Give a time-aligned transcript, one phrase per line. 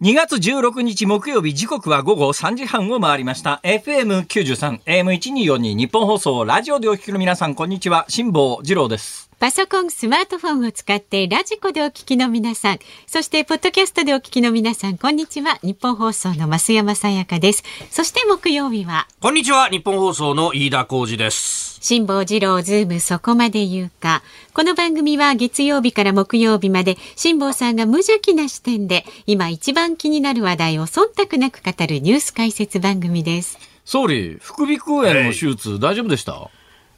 [0.00, 3.60] 2月16日木曜日時刻は午後3時半を回りました。
[3.64, 8.06] FM93 AM1242 ニッポン放送ラジオでお聞きの皆さんこんにちは。
[8.08, 9.27] 辛坊治郎です。
[9.38, 15.60] パソコン、スマートフォンを使ってラジコでお聞きの皆さん、そしてポッドキャストでお聞きの皆さん、こんにちは。
[15.62, 17.62] ニッポン放送の増山さやかです。
[17.88, 21.78] そして木曜日は、こんにちは、ニッポン放送の飯田浩二です。
[21.80, 24.24] 辛坊治郎ズームそこまで言うか。
[24.54, 33.56] この番組は月曜日から木曜日まで辛坊さんが無邪気な視点で今一番気になる話題を忖度なく語るニュース解説番組です。
[33.84, 36.50] 総理副鼻腔炎の手術大丈夫でした？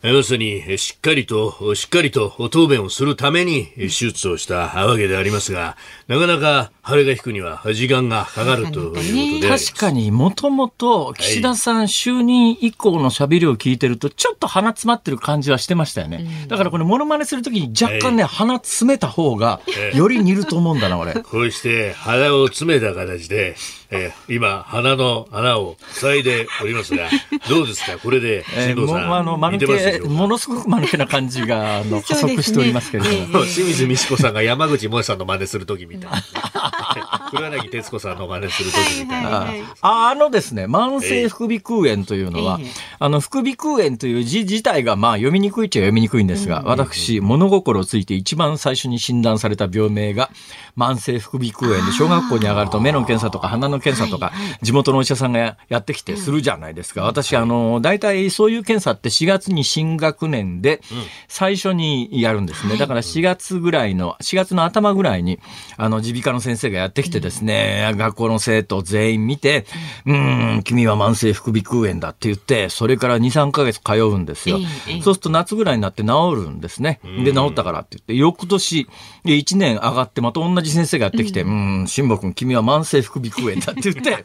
[0.02, 5.77] 要するに、えしっかりと、しっかりと答弁をするためにえ手術をしたわけでありますが、
[6.08, 9.02] なかなか腫れが引くには時間がかかるということ
[9.46, 9.48] で。
[9.68, 19.60] 確かにもともと岸田さん就任以降の喋りを聞いてるとちょっと鼻詰まってる感じはしてましたよね、だからこれモノマネするときに若干ね、鼻詰めた方が
[19.94, 21.12] より似ると思うんだな俺。
[21.20, 23.55] こうして鼻を詰めた形で、
[23.92, 27.08] えー今、鼻の穴を塞いでおりますが、
[27.48, 27.98] どうですか？
[27.98, 33.32] これで、えー辛坊さん、もうあの、間抜ものすごく間抜けな感じが、あの、 加速しておりますけれども。
[33.32, 36.22] そうですね清水美智子さんが山口萌さんの真似するときみたいな。
[37.30, 39.28] 黒柳徹子さんの真似するときみたいな。
[39.30, 50.30] はいはいはいああのですね、慢性副鼻腔炎というのは、ええあの、副鼻腔炎という字自体が、まあ、読みにくいっちゃ読みにくいんですが、私、物心ついて一番最初に診断された病名が、
[50.77, 57.03] 慢性副鼻腔炎で、小学校に上がると目の検査とか鼻の検査とか、地元のお医者さんがやってきてするじゃないですか。
[57.03, 60.81] 私、あの、大体そういう検査って4月に新学年で、
[61.28, 62.77] 最初にやるんですね。
[62.77, 65.39] だから4月ぐらいの、4月の頭ぐらいに、
[65.77, 69.67] あの、耳鼻科の先生がやってきてですね、学校の生徒全員見て、
[70.06, 74.59] うーん、君は慢性副鼻腔炎だって言って、それから2、3ヶ月通うんですよ。
[74.89, 77.00] ええそうすると夏ぐらいになって治るんですね。
[77.25, 78.87] で、治ったからって言って、翌年、
[79.25, 84.24] 1年上がってまた同じ先生がやってきて、うーん、辛坊君、君は慢性副鼻腔炎だって言って、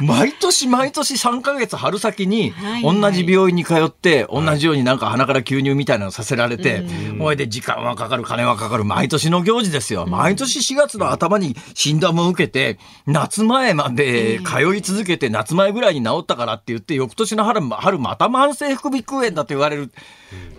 [0.00, 6.84] 毎年毎年3ヶ月春先にはい同じ病院に通って、同じようになんか鼻から吸入みたいなのさせられて、
[7.18, 10.06] ほいで時間はかかる、金はかかる、毎年の行事ですよ。
[10.06, 19.92] 毎年4月の頭に診断も受けて、夏前まで通い続けて、夏前ぐらいに治ったからって言って、翌年の春、春また慢性副鼻腔炎だと言われる。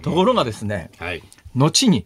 [0.01, 1.23] ところがですね、はい。
[1.55, 2.05] 後に、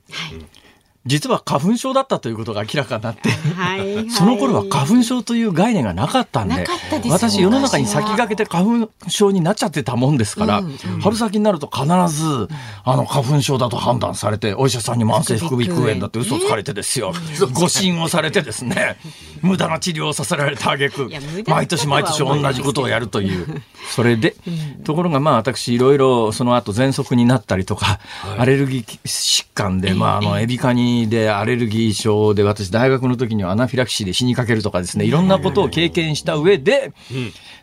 [1.06, 4.10] 実は花粉症だったということが明らかになって、はいはい。
[4.12, 6.66] その頃は花粉症という概念がなかったんで、
[7.10, 12.50] 私世の中に先駆けて花粉症になっちゃってたもんですから、うん春先になると必ず、
[12.84, 17.14] あの、花粉症だと判断されて、お医者さんに慢性副鼻腔炎だって嘘つかれてですよ。
[17.54, 18.98] 誤診をされてですね、
[19.42, 21.10] 無駄な治療をさせられた挙句
[21.48, 23.62] 毎年毎年同じことをやるという。
[23.90, 24.36] それで、
[24.84, 28.00] ところがまあ私いろいろその後喘息になったりとか、
[28.38, 36.94] アレルギー疾患で、まああの、エビカニでアレルギー症で私大学の時にはアナフィラキシーで死にかけるとかですね、いろんなことを経験した上で、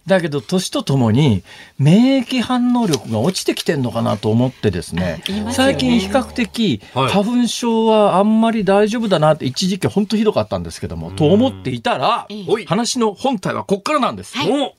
[0.07, 1.43] だけど年とともに
[1.79, 7.11] 免疫反応力が落ちてきてんのかなと思ってですね最近比較的はい。
[7.11, 12.27] 花粉症はあんまり大丈夫だなって一時期本当ひどかったんですけども、と思っていたら
[12.67, 14.37] 話の本体はこっからなんです。
[14.37, 14.51] はい。
[14.51, 14.75] お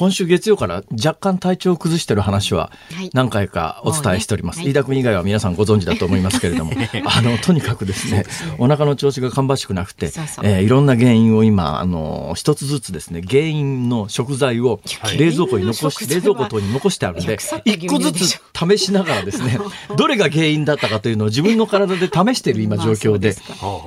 [0.00, 3.10] 今週月曜から若干体調を崩してる話ははい。
[3.12, 4.60] 何回かお伝えしております。
[4.60, 6.72] もうね飯田君以外は皆さんご存知だと思いますけれども、
[7.04, 8.24] あの、とにかくですね、
[8.56, 10.46] お腹の調子が芳しくなくて、そうそう。
[10.46, 14.80] えーいろんな原因を今、あの、一つずつですね、原因の食材を
[15.18, 19.58] 冷蔵庫に残し、冷蔵庫等に残してあるんで一個ずつ試しながらですね、
[19.98, 23.36] どれが原因だったかというのを自分の体で試している今状況で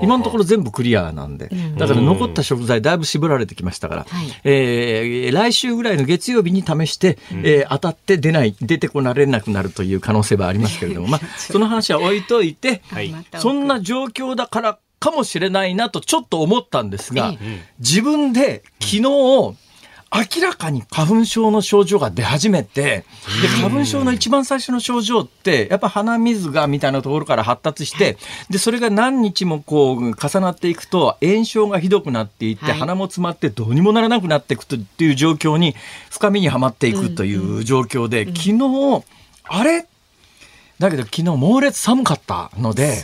[0.03, 4.27] 今のところ全部クリアなんで、だから残った食材だいぶ絞られてきましたから、はい。
[4.43, 13.13] えー来週ぐらいの月曜日に試して、えー当たって出ない、出てこられなくなるという可能性はありますけれども、まあ、その話は置いといて、はい。
[13.39, 19.55] そんな状況だからかもしれないなとちょっと思ったんですが、え自分で昨日、
[20.13, 23.03] 明らかに花粉症の症状が出始めて、
[23.41, 28.17] で、花粉症の一番最初の症状って、やっぱ鼻水がみたいなところから発達して、
[28.51, 32.73] で、それが何日もこう重なっていくと、炎症がひどくなっていって、はい。
[32.79, 35.75] 鼻も詰まってどうにもならなくなっていくとっていう状況に、
[36.11, 39.03] 深みにはまっていくという状況で、昨日、
[39.45, 39.87] あれ
[40.79, 43.03] だけど昨日猛烈寒かったので、ね。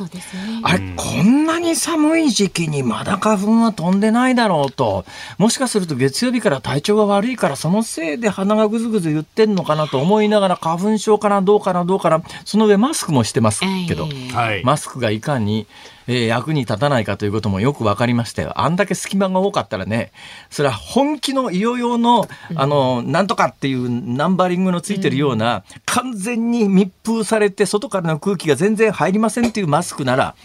[0.63, 5.05] あれ、こんなに寒い時期にまだ花粉は飛んでないだろうと、
[5.37, 14.63] もしかすると月曜日から体調が悪いから、そのせいで鼻がぐずぐず言ってんのかなと思いながら、花粉症かな、どうかな、どうかな、その上マスクもしてますけど、ええはい。
[14.63, 15.67] マスクがいかに、
[16.09, 18.59] えー役に立たないかということもよく分かりましたよ。
[18.59, 20.11] あんだけ隙間が多かったらね、
[20.49, 30.35] それは本気の医療用の、あの、なんとかっていうナンバリングのついてるような、完全に密封されて、外からの空気が全然入りませんっていうマスクなら、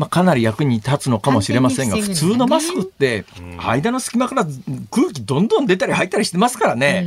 [0.00, 3.26] まあ、かなり役に立つのかもしれませんが、普通のマスクって、
[3.58, 4.46] 間の隙間から
[4.90, 7.04] 空気どんどん出たり入ったりしてますからね。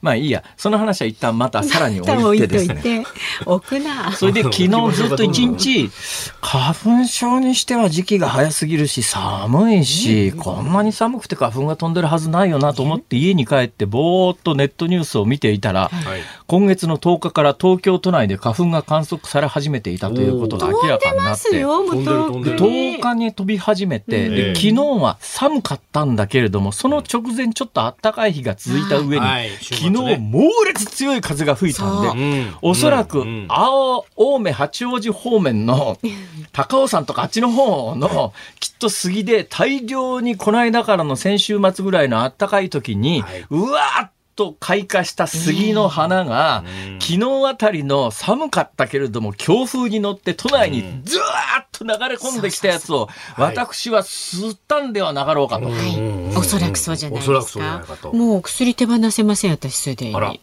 [0.00, 2.74] まあいいや、その話は一旦またさらに置置いてですね。
[2.78, 3.06] いて
[3.44, 5.90] 置くなそれで昨日ずっと一日、
[6.40, 16.20] 花粉症にしては時期が早すぎるし、寒いし、こんなに寒くて花粉が飛んでるはずないよなと思って家に帰ってぼーっとネットニュースを見ていたら、はい。
[16.46, 21.64] 今月の10日から東京都内で花粉が観測され始めていたということが明らかになって。
[22.14, 24.34] ますよもう飛んでる飛んでる10日に飛び始めて、うん。
[24.34, 29.50] で昨日は寒かったんだけれども、その直前ちょっと暖かい日が続いた上に、はい。
[29.60, 30.16] 昨ね。
[30.16, 32.18] 日猛烈強い風が吹いたんで、そう。
[32.18, 32.56] うん。
[32.62, 35.98] おそらく青、青梅八王子方面の、
[36.52, 43.46] 高尾山とかあっちの方の、きっと杉で大量にこの間からの先週末ぐらいの暖かい時に、はい。
[43.50, 46.98] うわーっと開花した杉の花が、うん。
[47.00, 55.66] 昨日あたりの寒かったけれども、強風に乗って都内にずわーっと流れ込んできたやつを、私は吸ったんではなかろうかと。
[55.66, 56.36] はい。
[56.36, 57.38] おそらくそうじゃないですか。
[57.38, 58.12] おそらくそうじゃないかと。
[58.12, 60.40] もう薬手放せません私すでに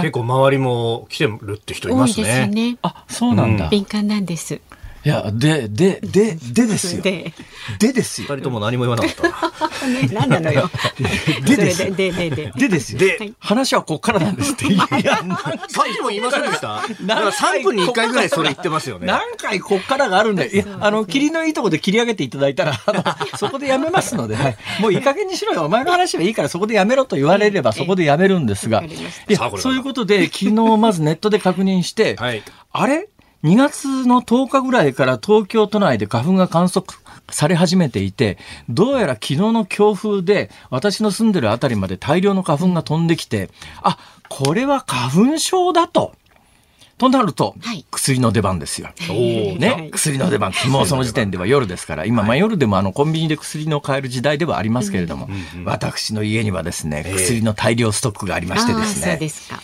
[0.00, 2.70] 結構周りも来てるって人います多いですよね。
[2.72, 3.68] ねあ、そうなんだ。
[3.68, 4.60] 敏感なんです
[5.08, 7.02] や、で、で、で、でですよ。
[7.02, 7.32] で
[7.78, 8.28] でですよ。
[8.30, 9.88] 二人とも何も言わなかったな。
[10.02, 10.70] ね何なのよ
[11.44, 12.98] でですでででででですよ。
[13.00, 14.66] ではい話はこっからなんですって。
[14.72, 14.84] いや、
[15.22, 16.66] 何さっきも言いませんでした？
[16.66, 19.06] だ何から3分に1回ぐらいそれ言ってますよね。
[19.06, 22.72] 何回こっからがあるんで、いや、あの、霧のいいとこで切り上げていただいたら、
[23.38, 24.56] そこでやめますので、はい。
[24.80, 25.64] もういい加減にしろよ。
[25.64, 28.82] お前の話はいいからそこでやめろと言われればそこでやめるんですが。
[28.84, 28.88] い
[29.28, 32.42] やそういうことで、昨日まずネットで確認して、はい。
[32.72, 33.08] あれ？
[33.44, 36.98] ?2 月の10日ぐらいから東京都内で花粉が観測
[37.30, 43.50] され始めていて、どうやら昨日の強風で私の住んでるあたりまで大量の花粉が飛んできて、
[43.82, 43.98] あ、
[44.28, 46.14] これは花粉症だと。
[46.98, 48.90] となると、はい薬の出番ですよ。
[49.58, 50.52] ね、はい薬の出番。
[50.70, 55.28] もうその時点では夜ですから、今、まあ夜でもあのコンビニで薬の買える時代ではありますけれども、
[55.64, 59.60] 私の家にはですね、ええ薬の大量ストックがありましてですああそうね、ですか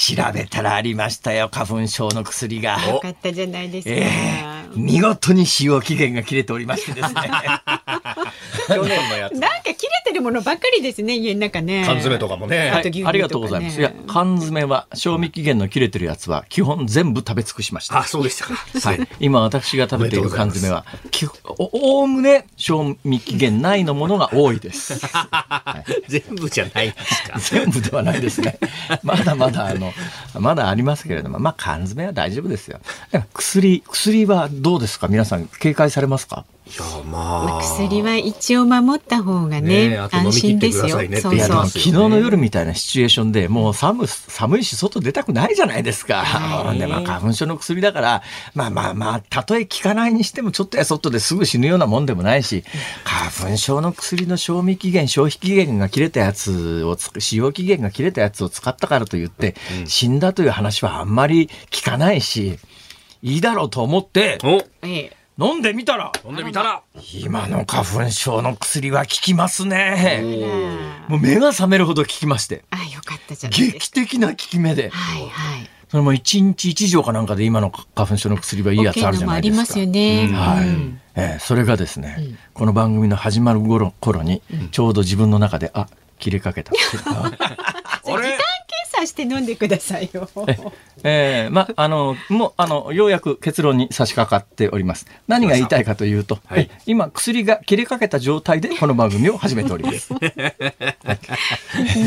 [0.00, 2.82] 調べたらありましたよ、花粉症の薬が。
[2.86, 4.08] よかったじゃないですか、え
[4.46, 7.20] え見事に使用期限が切れておりましてですね。
[8.68, 9.34] 去年のやつ。
[9.34, 12.70] なんか切れてるものばっかりですね家の中ね缶詰とかもね。
[12.70, 13.80] あと牛乳とかねありがとうございます。
[13.80, 17.98] いや、缶詰は、賞味期限の切れてるやつは、基本全部食べ尽くしました。
[17.98, 18.54] あ、そうでしたか。
[18.54, 19.08] はい。
[19.18, 25.00] 今私が食べている缶詰は、きおおおむね賞味期限内のものが多いです。
[26.06, 27.38] 全部じゃないんですか。
[27.40, 28.58] 全部ではないですね。
[29.02, 29.89] まだまだあの、
[30.38, 32.80] まだありますけれども、まあ缶詰は大丈夫ですよ。
[33.34, 35.08] 薬、薬はどうですか？
[35.08, 36.44] 皆さん警戒されますか、
[37.10, 37.62] まあ。
[37.62, 41.02] 薬は一応守った方がねね安心ですよ。
[41.02, 41.62] ねそういや、でそう。
[41.62, 46.22] も昨日の夜みたいなシチュエーションで、もう寒、寒いし外出たくないじゃないですか。
[46.22, 48.22] はいで、まあ花粉症の薬だから、
[48.54, 52.64] まあまあまあ、たとえ効かないにしても、ちょっとや外ですぐ死ぬようなもんでもないし、
[53.04, 59.54] 花粉症の薬の賞味期限、消費期限が切れたやつをつ、使用期限が切れたやつを使ったからといって、
[59.86, 62.58] 死んだという話はあんまり聞かないし、
[63.22, 64.62] いいだろうと思って、お。
[64.82, 66.82] ええ飲んでみたら、飲んでみたら。
[67.14, 70.20] 今の花粉症の薬は効きますね。
[71.08, 72.62] もう目が覚めるほど効きまして。
[72.68, 74.90] あよかったじゃないです劇的な効き目で。
[74.90, 79.62] はいはいそれも1日1錠かなんかで今の花粉症の薬はいいやつあるじゃないですか。
[79.62, 82.16] ありますよね、はい、うんえーそれがですね、
[82.54, 84.40] この番組の始まる頃頃に、
[84.70, 85.88] ちょうど自分の中で、あ、
[86.20, 86.70] 切れかけた。
[88.04, 88.38] それ
[89.06, 90.28] 時間計算して飲んでくださいよ
[91.02, 95.06] えーま、あの、もう、あの、ようやく結論に差し掛かっております。
[95.28, 100.12] 何が言いたいかというと、はいえ今、薬が切れかけた状態でこの番組を始めております。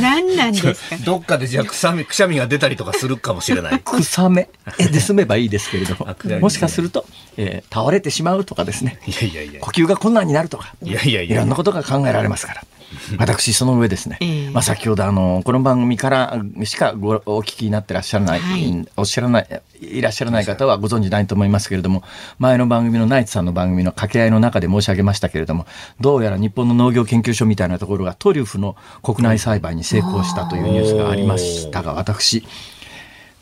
[0.02, 0.98] 何なんですか？
[1.06, 3.80] どっかでじゃあくしゃみ、くしゃみが出たりとかするかもしれない。
[3.84, 4.50] 草め？
[4.78, 7.06] で済めばいいですけれどももしかすると、
[7.38, 9.60] えー倒れてしまうとかですね、いやいやいや。
[9.62, 12.64] 呼吸が困難になるとか、いやいやいやいろんなことが考えられますから。
[13.18, 14.50] 私、その上ですね、ええ。
[14.50, 18.88] まあ、先ほどあの、この番組からしかごお聞きになってらっしゃらない、はい。
[18.98, 22.04] おっしゃらない、いらっしゃらない方はご存知ないと思いますけれども、
[22.40, 25.66] 前の番組のナイツさんの番組の掛け合いの中で申し上げましたけれども、
[26.00, 32.46] どうやら日本の農業研究所みたいなところがトリュフの国内栽培に成功したというニュースがありましたが、私、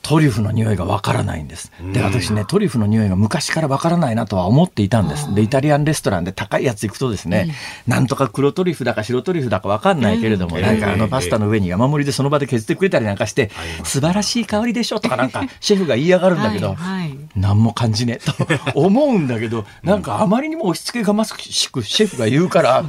[0.01, 1.71] トリュフの匂いがわからないんです。
[1.93, 5.33] で、私ね、トリュフの匂いが昔からわからないなとは思っていたんです。
[5.33, 7.53] で、イタリアンレストランで高いやつ行くとですね、
[7.87, 13.51] なんとか黒トリュフだか白トリュフだかわかんないけれども、うんなんかあええのパスタの上に山盛りでその場で削ってくれたりなんかして、
[13.83, 21.33] 素晴らしい香りでしょとかなんか シェフが言いやがるんだけど、はいはい何も感じねえと 思うんだけど、なんかあまりにも押し付けがまし
[21.69, 22.83] くシェフが言うから、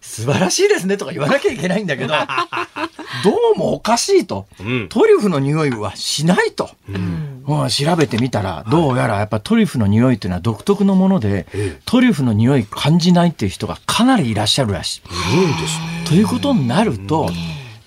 [0.00, 2.14] 素晴らしいですねとか言わなきゃいけないんだけど、
[3.24, 4.46] どうもおかしいと。
[4.60, 4.88] うん。
[4.88, 6.70] トリュフの匂いはしないと。
[6.88, 11.46] うんもう調べてみたら、どうやらやっぱトリュフの匂いっていうのは独特のもので、
[11.86, 16.06] トリュフの匂い感じないっていう人がかなりいらっしゃるらしい。
[16.06, 17.30] ということになると、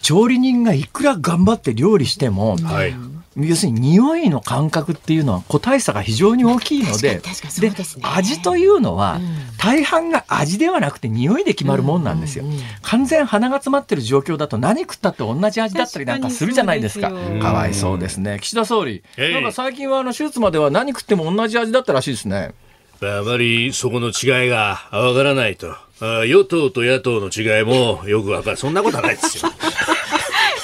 [0.02, 2.96] 調理人がいくら頑張って料理しても、はい。
[3.38, 9.22] 要するに匂いの感覚っていうのは個体差が非常に大きいので確かに確かにそうで味というのは
[9.58, 12.44] 大半が味ではなくて匂いで決まるもんなんですよ。
[12.82, 17.10] 完全鼻が詰まってる状況だと何食ったって同じ味だったりなんかするじゃないですか。
[17.10, 18.40] 確かわいそうですね。
[18.42, 22.54] 岸田総理、ええなんか最近はあの手術までは何食っても同じ味だったらしいですね。
[23.02, 25.72] あまりそこの違いがわからないと。
[26.02, 28.58] あ与党と野党の違いもよくわかる。
[28.58, 29.52] そんなことはないですよ。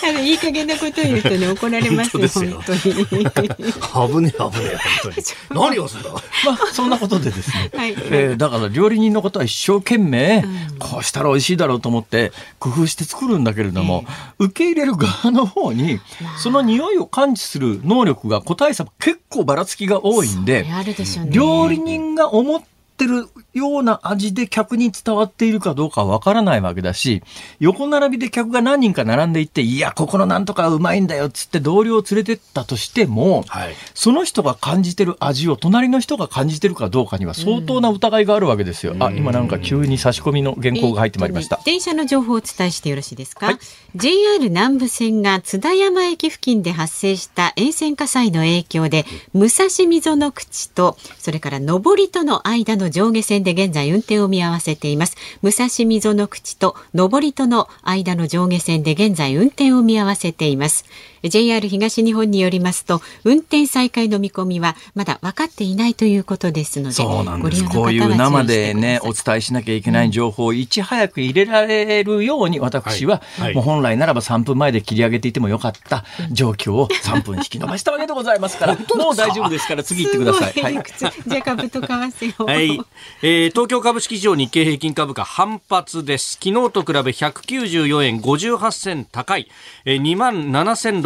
[0.10, 3.50] あのいい加減なことを言うとね怒られますよ 本本当に。
[4.14, 5.16] 危ねえ危ねえ、本当に。
[5.72, 6.10] 何をすんだ？
[6.46, 7.72] まあそんなことでですね。
[7.76, 10.46] はいえーだから料理人のことは一生懸命、
[10.80, 14.06] こうしたら美味しいだろうと思って工夫して作るんだけれども、
[14.40, 16.00] 受け入れる側の方に
[16.38, 21.32] その匂いを感知する能力が個体差結構ばらつきが多いんであるでしょうね。
[21.32, 22.68] 料理人が思って
[23.06, 27.22] るような味で客に伝わっているかどうかはわからないわけだし、
[27.60, 33.76] 横並びで客が何人か並んでいって、いや、ここのなんとかうまいんだよっつって同僚を連れてったとしても、はい。
[33.94, 38.96] その人が感じてる味を隣の人が感じてるかどうかには相当な疑いがあるわけですよ。
[39.00, 41.58] あ、今なんか急に差し込みの原稿が入ってまいりました。
[41.60, 41.66] えー。
[41.66, 43.60] 電車の情報をお伝えしてよろしいですか、
[43.96, 55.16] JR 南武線が津田山駅付近で発生した沿線火災の影響で武蔵溝の口とそれから上りとの間の上下線で現在運転を見合わせています。
[55.42, 60.86] 武蔵溝の口と上りとの間の上下線で現在運転を見合わせています。
[61.24, 67.64] JR 東日本によりますと運転再開の見込みはまだ分かっていないということですのでそうなんです。
[67.64, 80.44] ご利用の方はこういう生でね、お伝えしなきゃいけない情報をいち早く入れられるように、私ははいはい、もう本来ならば3分前で切り上げていてもよかった状況を3分引き伸ばしたわけでございますから、 もう大丈夫ですから次行ってください。
[80.44, 80.84] はいすご理。
[80.84, 82.46] 屈じゃあ株と為替を。
[82.46, 82.80] はい、
[83.22, 86.38] えー東京株式市場日経平均株価反発です。
[86.42, 89.48] 昨日と比べ194円58銭高い、
[89.86, 89.98] えー、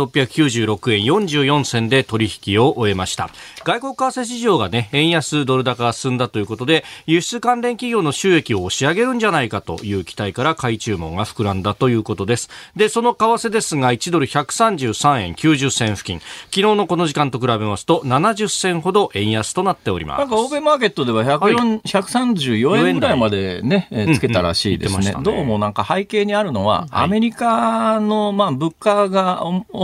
[0.08, 3.30] 27,696円44銭で取引を終えました。
[3.64, 12.50] 外国為替市場がね、円安ドル高が進んだということで、輸出関連企業の収益を押し上げるんじゃないかという期待から買い注文が膨らんだということです。
[12.76, 20.20] で、その為替ですが、1ドル133円90銭付近、昨日のこの時間と比べますと70銭ほど円安となっております。
[20.20, 25.12] なんか欧米マーケットでは104 134円ぐらいまでね、えーつけたらしいですね。
[25.12, 25.24] うんうんね。
[25.24, 29.44] どうもなんか背景にあるのは、アメリカのまあ物価が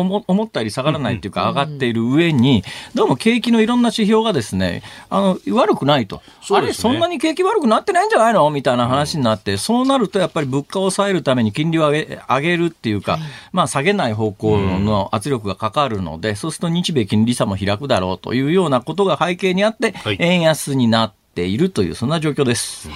[0.10, 2.64] 思ったより下がらないっていうか上がっている上に、
[2.96, 6.22] どうも景気のいろんな指標がですね、あの、悪くないと。
[6.50, 8.50] あれ、そんなに景気悪くなってないんじゃないの？
[8.50, 13.20] みたいな話になって、そうなるとやっぱり物価を抑えるために金利を上げ上げるっていうか、
[13.52, 20.18] まあ下げない方向の圧力がかかるので、そうすると日米金利差も開くだろうというようなことが背景にあって、はい。
[20.20, 22.90] 円安になっているという、そんな状況です。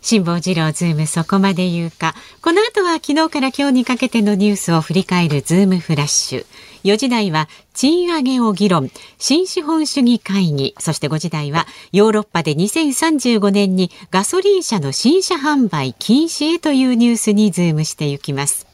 [0.00, 2.14] 辛坊治郎ズームそこまで言うか。
[2.42, 6.46] この後は昨日から今日にかけてのニュースを振り返るズームフラッシュ。
[6.84, 10.74] 4時台は賃上げを議論、新資本主義会議。
[10.78, 18.67] そして5時台はヨーロッパで2035年にガソリン車の新車販売禁止へというニュースにズームしていきます。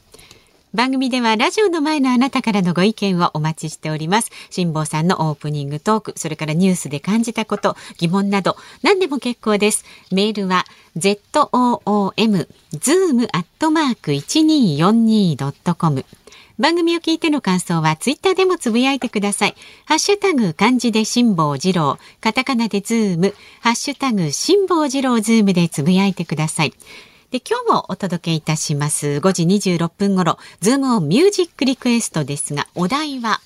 [0.75, 4.29] 番組ではラジオの前のあなたからのご意見をお待ちしております。
[4.49, 9.85] 辛坊さんのオープニングトーク、それからニュースで感じたこと、疑問など、何でも結構です。
[10.11, 10.65] メールは、
[10.97, 11.79] zoom、
[12.73, 16.05] zoom アットマーク 1242.com。
[16.59, 19.55] 番組を聞いての感想はツイッターでもつぶやいてください。
[19.85, 26.73] ハッシュタグ漢字で辛坊治郎、カタカナでズーム、ハッシュタグ辛坊治郎ズームでつぶやいてください。
[27.35, 33.41] で今日もお届けいたします5時26分頃ズームオンミュージックリクエストですがお題は？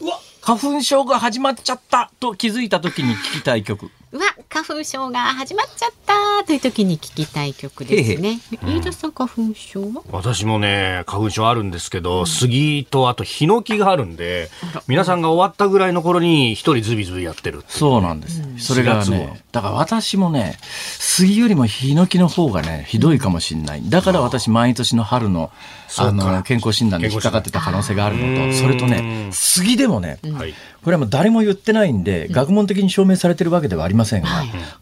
[0.00, 3.90] うわ花粉症が始まっちゃったと気づいた時に聞きたい曲。
[4.12, 8.40] うわ花粉症が始まっちゃったという時に聞きたい曲ですね。
[8.64, 10.02] 飯田さん花粉症は？
[10.10, 14.50] 私もね、花粉症あるんですけど、杉とあとヒノキがあるんで、
[14.88, 17.62] 皆さんが終わったぐらいの頃に一人ズビズビやってる。
[17.68, 18.42] そうなんです。
[18.58, 23.88] それが4月はね、だから私もね、杉よりもヒノキの方がね、ひどいかもしれない。
[23.88, 25.52] だから私毎年の春の、
[25.96, 30.54] あの、健康診断で引っかかってた可能性があるのと、それとね、杉でもね、はい。
[30.82, 34.28] これはもう誰も言ってないんで、学問的に証明されてるわけではありませんが、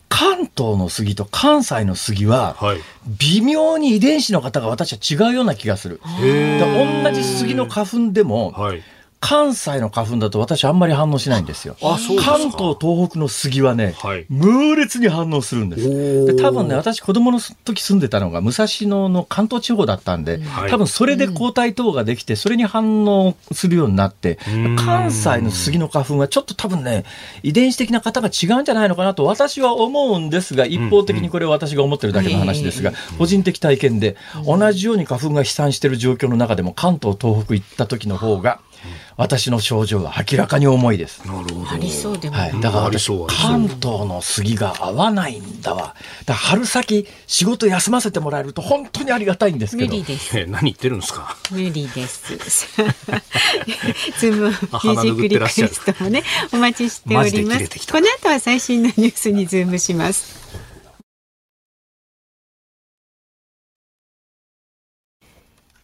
[0.08, 2.78] 関東の杉と関西の杉は、はい。
[3.18, 6.00] 微妙に遺伝子の方が私は違うような気がする。
[7.02, 8.82] 同じ杉の花粉でも、はい。
[9.20, 11.76] 関西の花粉だと私あんまり反応しないんですよ。
[11.82, 14.26] あ関東、東北の杉はね、はい。
[14.28, 16.26] 猛烈に反応するんです。
[16.26, 20.70] で多分ね、私子供の時住んでたのが武蔵野の関東地方だったんで、はい。
[20.70, 24.38] 多分それで抗体等ができて、それに反応するようになって、
[24.76, 27.04] 関西の杉の花粉はちょっと多分ね、
[27.42, 38.60] 遺伝子的な方が違うんじゃないのかなと私は思うんですが、一方的にこれは私が思ってるだけの話ですが、個人的体験で、同じように花粉が飛散している状況の中でも関東、東北行った時の方が、
[39.16, 41.26] 私の症状は明らかに重いです。
[41.26, 41.70] なるほど。
[41.70, 45.94] ありそうでも、はい、だから関東の杉が合わないんだわ。
[46.24, 49.90] だ春先仕事休ませてもらえると本当にありがたいんですけど。
[49.90, 51.36] 無理ですえ何言ってるんですか？
[51.50, 52.34] 無理です。
[54.18, 57.86] ズームミュあージックリクエストもね、お待ちしておりマジでます切れてき。
[57.86, 60.38] たこの後は最新のニュースにズームします。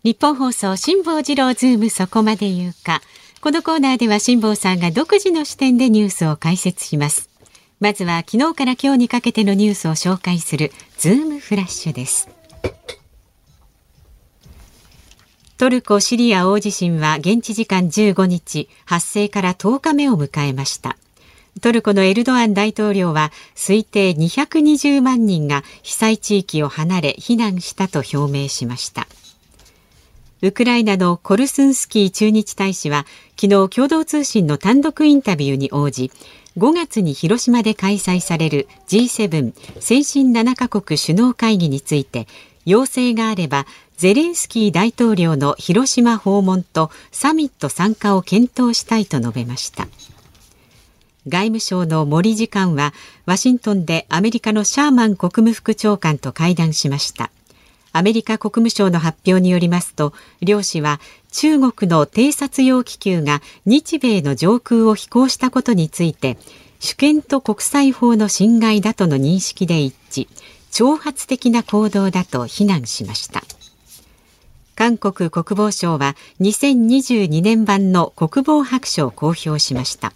[0.05, 3.01] 日本放送辛坊治郎ズームそこまで言うか。
[3.41, 7.31] このコーナーでは辛坊さんが独自の視点でニュースを解説します。
[7.81, 12.29] まずは昨日から今日にかけてのニュースを紹介するズームフラッシュです。
[15.57, 20.99] トルコ・シリア大地震は現地時間15日発生から10日目を迎えました
[21.63, 29.07] トルコのエルドアン大統領は推定220万人が被災地域を離れ避難したと表明しました
[30.45, 33.07] ウクライナのコルスンスキー駐日大使は
[33.41, 36.11] 昨日共同通信の単独インタビューに応じ
[36.59, 42.27] 5月に広島で開催される G7 先進7カ国首脳会議について
[42.67, 43.65] 要請があれば
[43.97, 49.89] ゼレンスキー大統領の広島訪問とサミット参加を検討したいと述べました。
[51.27, 52.93] 外務省の森次官は
[53.25, 57.31] ワシントンでアメリカのシャーマン国務副長官と会談しました。
[57.95, 61.01] アメリカ国務省の発表によりますと両氏は
[61.33, 66.37] 中国の偵察用気球が日米の上空を飛行したことについて
[66.81, 70.29] 主権と国際法の侵害だとの認識で一致。
[70.75, 73.45] 挑発的な行動だと非難しました。
[74.75, 80.13] 韓国国防省は2022年版の国防白書を公表しました。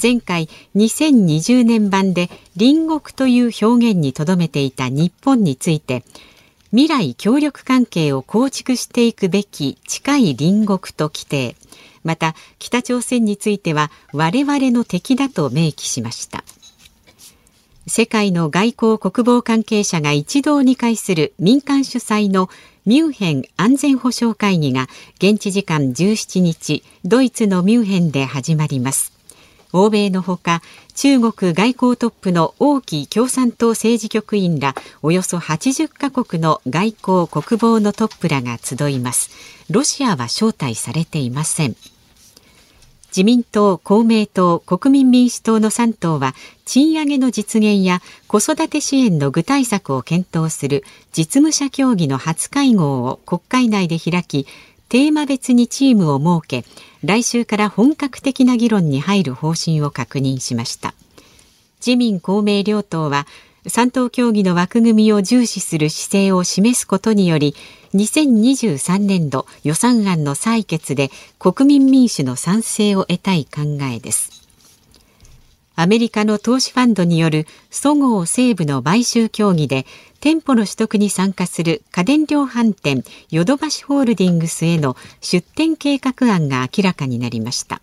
[0.00, 6.04] 前回2020年版で隣国という表現にとどめていた日本について
[6.72, 11.56] 未来協力関係を構築していくべき近い隣国と規定。
[12.04, 16.44] また北朝鮮については我々の敵だと明記しました。
[17.86, 22.48] 世界の外交国防関係者が一堂に会する民間主催の
[22.86, 29.19] ミュンヘン安全保障会議が現地時間17日ドイツのミュンヘンで始まります。
[29.72, 30.62] 欧米のほか
[30.94, 39.30] 中国外交トップの王毅共産党政治局員らおよそ80カ国の外交国防のトップらが集います。
[39.70, 41.76] ロシアは招待されていません。
[43.10, 54.46] 自民党、公明党、国民民主党の3党は賃上げの実現や子育て支援の具体策を検討する実務者協議の初会合を国会内で開き
[54.90, 56.64] テーマ別にチームを設け
[57.04, 60.94] 来週から本格的な議論に入る方針を確認しました。
[61.78, 63.28] 自民公明両党は
[63.66, 67.54] 3党協議の枠組みを重視する姿勢を示すことにより
[67.94, 73.62] 2023年度予算案の採決で国民民主の賛成を得たい考
[73.94, 74.39] えです。
[75.80, 79.86] アメリカの投資ファンドによるそごう・西武の買収協議で
[80.20, 87.80] 店舗の取得に参加する家電量販店ヨドバシホールディングスへの出店計画案が明らかになりました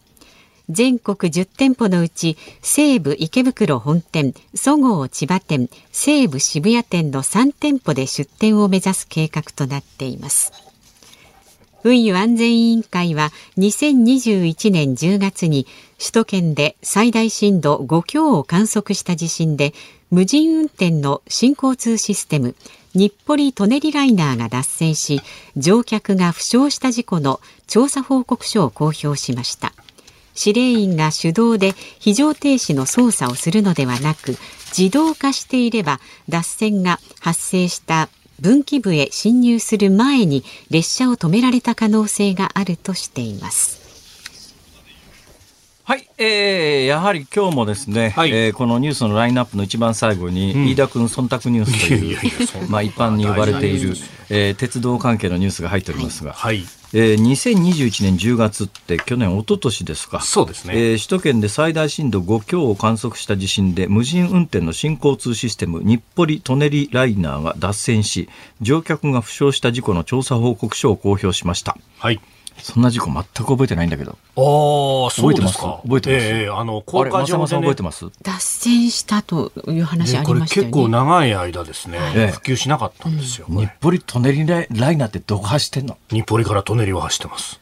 [0.69, 10.51] 全国10店舗のうち西武池袋本店、そごう千葉店、西武渋谷店の3店舗で出店を目指す計画となっています。
[11.83, 19.73] 運輸安全委員会は2021年10月に首都圏で最大震度5強を観測した地震で
[20.11, 22.55] 無人運転の新交通システム
[22.93, 25.21] 日暮里舎人ライナーが脱線し
[25.55, 29.73] 乗客が負傷した事故の調査報告書を公表しました。
[30.33, 34.37] 司令員が手動で非常停止の操作をするのではなく
[34.77, 43.76] 自動化していれば脱線が発生した分岐部へ進入する前に列車を止められた可能性があるとしています。
[45.87, 53.93] はい、えー、やはり今日もですね、はいえーこのニュースのラインナップの一番最後に、ん飯田君忖度ニュースという、まあ一般に呼ばれている、
[54.29, 56.65] えー鉄道関係のニュースが入っておりますが、はい。
[56.93, 60.19] えー2021年10月って去年、一昨年ですか。
[60.19, 68.27] そうですねえー首都圏で最大震度5強を観測した地震で無人運転の新交通システム日暮里・舎人ライナーが脱線し
[68.59, 71.77] 乗客が負傷した事故の調査報告書を公表しました。
[71.97, 72.19] はい。
[72.61, 74.11] そんな事故全く覚えてないんだけど。
[74.11, 74.15] あ
[75.07, 75.79] あ、そうですか。
[75.83, 76.25] 覚えてます？
[76.25, 78.05] ええあの、あ高れ、架上で、松山さんね覚えてます？
[78.21, 80.71] 脱線したという話あねこれりましたよね。
[80.71, 83.47] 結構長い間ですね、ええ普及しなかったんですよ。
[83.47, 85.97] これ日暮里舎人ライライナーってどこ走ってんの？
[86.09, 87.59] 日暮里から舎人を走ってます。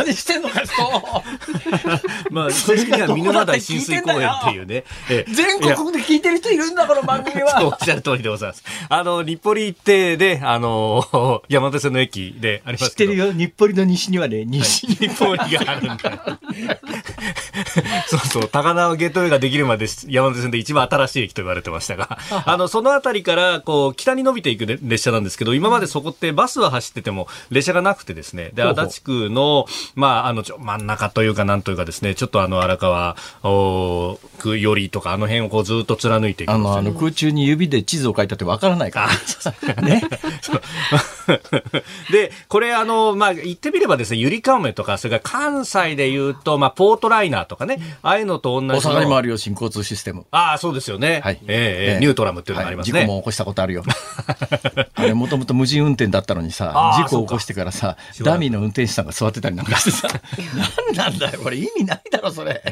[0.00, 0.62] バカにしてんのか、
[2.30, 4.84] まあ、正式には見沼台浸水公園 っていうね。
[5.10, 7.64] ええ全国で聞いてる人いるんだ、この番組 そうは。
[7.66, 8.64] おっしゃる通りでございます。
[8.88, 13.12] あの、日暮里行って、で、あの、山手線の駅でありますけど。
[13.12, 14.94] 知ってるよ、日暮里の西にはね、西に。
[14.94, 16.38] 日暮里があるんだよ。
[18.06, 39.08] そうそう、高輪ゲートウェイができるまで山手線で一番新しい駅と言われてましたが、あの、そのあたりから、こう、北に伸びていくね列車なんですけど、今までそこってバスは走ってても列車がなくてですね、で、足立区の、まあ、あの、ちょ真ん中というかなんというかですね、ちょっとあの、荒川お区よりとか、あの辺をこうずっと貫いていくあの、あの、空中に指で地図を書いたってわからないか
[39.76, 39.82] ら。
[39.82, 40.02] ね。
[42.10, 48.94] で、これあの、まあ、言ってみればですね、ゆりかもめとか、それから関西で言うと、まあ、ポートライナーとかね、ああいうのと同じの。
[48.94, 50.26] 大阪にもあるよ、新交通システム。
[50.30, 51.20] ああ、そうですよね。
[51.24, 51.38] はい。
[51.46, 52.92] ええええニュートラムっていうのがありますね。
[52.92, 53.82] はい事故も起こしたことあるよ。
[54.94, 60.08] あれ、もともと無人運転だったのにさ事故を起こしてからさ、ダミーの運転手さんが座ってたりなんかしてさ、
[60.94, 62.62] なんなんだよ、これ意味ないだろ、それ。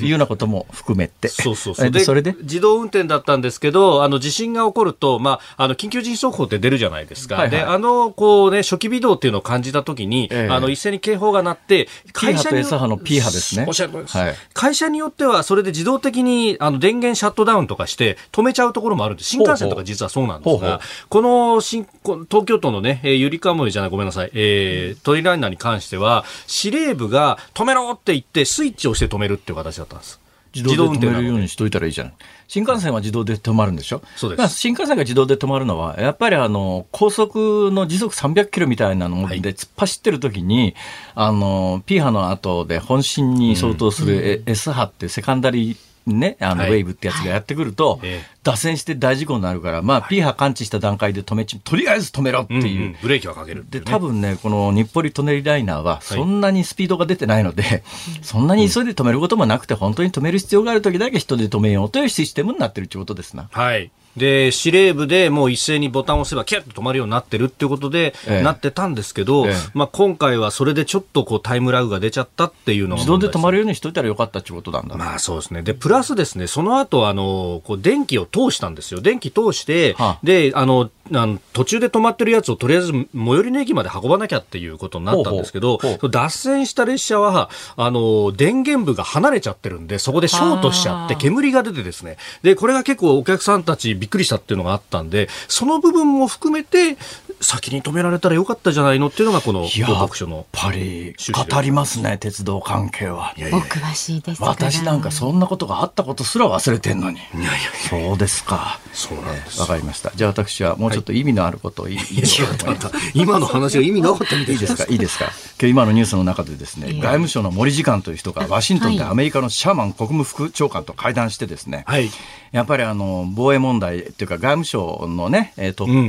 [0.00, 1.28] いうようなことも含めて。
[1.28, 1.90] そうそうそう。
[1.90, 2.34] で、それで？
[2.42, 7.36] 自動運転だったんですけど、あの、地震が起こると、まあ、あの、緊急地震速報って出るじゃないですか。
[7.36, 13.64] はいはいで、あの、こうね、初期微動っていうのを感じたときに、ええあの、一斉に警報が鳴って、P 波と S 波の P 波ですね。
[13.66, 14.18] おっしゃる通りです。
[14.18, 14.34] はい。
[14.54, 30.20] 会社によっては、それで自動的にあの電源シャットダウンとかして止めちゃうところもあるんで、新幹線とか実はそうなんですが、この新こ東京都のね、えーゆりかもめじゃない、ごめんなさい、えー、トリライナーに関しては、司令部が止めろって言って、スイッチをして止めるっていう形だったんです。
[30.52, 32.12] 自動で止めるようにしといたらいいじゃん。
[32.48, 34.02] 新幹線は自動で止まるんでしょ？
[34.16, 34.38] そうです。
[34.38, 39.40] まあ新幹線が自動で止まるのは、やっぱりあの、高速の時速300キロみたいなのはい。
[39.40, 40.74] で突っ走ってる時に、
[41.14, 45.76] あの、P 波の後で本震に相当する S 波ってセカンダリー
[46.06, 46.72] ね、あの、はい。
[46.72, 52.80] ウェーブってやつがやってくると、ええ脱線して大事故になるから、まあ、P 波感知した段階で止めち、とりあえず止めろってうんいう。
[52.82, 57.82] うんブレーキはかけるっていで、うね多分ね、この日暮里舎人ライナーは、そんなにスピードが出てないので、
[58.22, 63.48] そんなに急いで止めることもなくて、本当に止める必要がある時だけ人で止めようというシステムになってるってことですな。
[63.50, 63.90] はい。
[64.16, 74.96] で、司令部でもう一斉にボタンを押せばキュッと止まるようになってるっていうことで、ええなってたんですけど、ええまあ今回はそれでちょっとこうタイムラグが出ちゃったっていうのが自動で止まるるようにしといたらよかったってことなんだ。
[74.96, 75.62] まあそうですね。
[75.62, 79.00] で、プラスですね、その後、あの、こう電気を通したんですよ。
[79.00, 80.18] 電気通して、はあ。
[80.22, 86.10] で、あの、あの途中で止まってるやつをとりあえず最寄りの駅まで運ばなきゃっていうことになったんですけど、ほうほう。
[86.10, 96.96] 脱線した列車は、あの、電源部が離れちゃってるんで、そこでショートしちゃって煙が出てですね、で、これが結構お客さんたちびっくりしたっていうのがあったんで、その部分も含めて、
[97.40, 100.46] 先に止められたらよかったじゃないのっていうのがこの報告書のやっ。
[100.52, 101.14] ぱり
[101.52, 103.34] 語りますね、鉄道関係は。
[103.36, 107.16] いやいやお詳しいですから私なんかそんなことがあったことすら忘れてんのに。
[107.16, 107.50] いやいや
[107.88, 108.78] そうですか。
[108.92, 110.12] そうなんですわかりました。
[110.14, 115.26] じゃあ私はもうちょっと意味のあることを言い,、いや、違う、あんた今の話が意味なかったみたいですか、いいですか。
[115.60, 122.10] 今日今のニュースの中でですね、外務省の森次官という人がワシントンではいアメリカのシャーマン国務副長官と会談してですね、はい。
[122.52, 126.08] やっぱりあの防衛問題っていうか外務省のねえートッ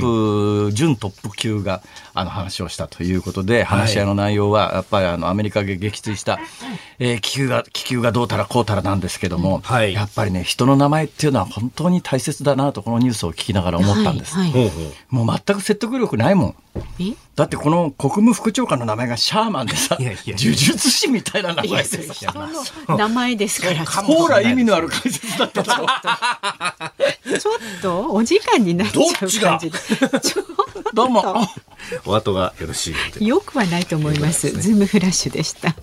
[0.68, 1.82] プ、準トップ級が
[2.14, 6.38] あの話をしたということで話し合いの内容はやっぱりあのアメリカが撃墜した、
[6.98, 9.94] えー気球が気球がどうたらこうたらなんですけども、はい。
[9.94, 14.34] やっぱりね人の名前っていうのは本当に大切だなとこのニュースを聞きながら思ったんです。
[14.34, 14.50] はい。
[14.50, 14.70] はい。
[15.08, 16.54] もう全く説得力ないもん。
[17.00, 17.14] え？
[17.36, 22.32] だってこの国務副長官の名前がシャーマンでさ、いやいや呪術師みたいな名前でさ、人
[22.88, 25.86] の名前ですからちょほら意味のある解説だっただろ。
[25.86, 29.78] っとお時間になっちゃう感じで。
[30.94, 31.22] どうも。
[32.06, 33.18] お後がよろしいので。
[33.18, 35.74] とよくはないと思いますズームフラッシュでした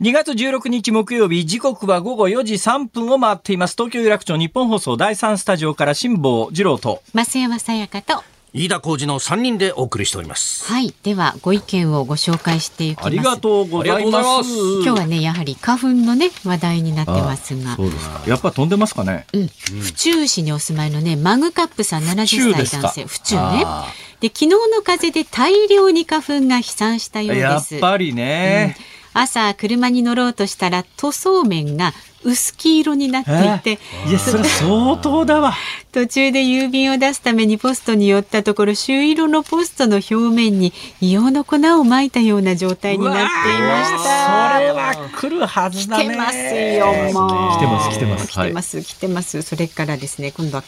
[0.00, 3.74] 2月16日木曜日、時刻は午後4時3分を回っています。
[3.74, 7.00] 東京有楽町日本放送第3スタジオから辛坊治郎と。
[7.14, 8.22] 増山さやかと
[8.56, 10.72] 飯田浩二の3人でお送りしております。
[10.72, 14.22] はいではご意見をご紹介していきますありがとうございま。
[14.22, 18.22] ますす今日はねやはり花粉のね話題になってますがそうですか。
[18.28, 19.26] やっぱ飛んでますかね。
[19.32, 28.76] うん、府中市にお住まいのねマグカップさん70歳府中ですか男性府中ねあで昨日の風で大量に花粉が飛散したようやっですぱりね。
[29.14, 31.92] 朝車に乗ろうとしたら塗装面が
[32.24, 33.30] 薄黄色になって
[33.72, 35.54] いていや、それ相当だわ。
[35.92, 44.54] 途中で郵便を出すためにポストに寄ったところ朱色のポストの表面に硫黄の粉をまいたような状態になっていました。
[44.54, 46.04] それは来るはずだね。
[46.06, 48.28] 来てますよもう来てます、来てます。
[48.28, 49.42] 来てます、来てます。
[49.42, 50.64] それからですね、今度は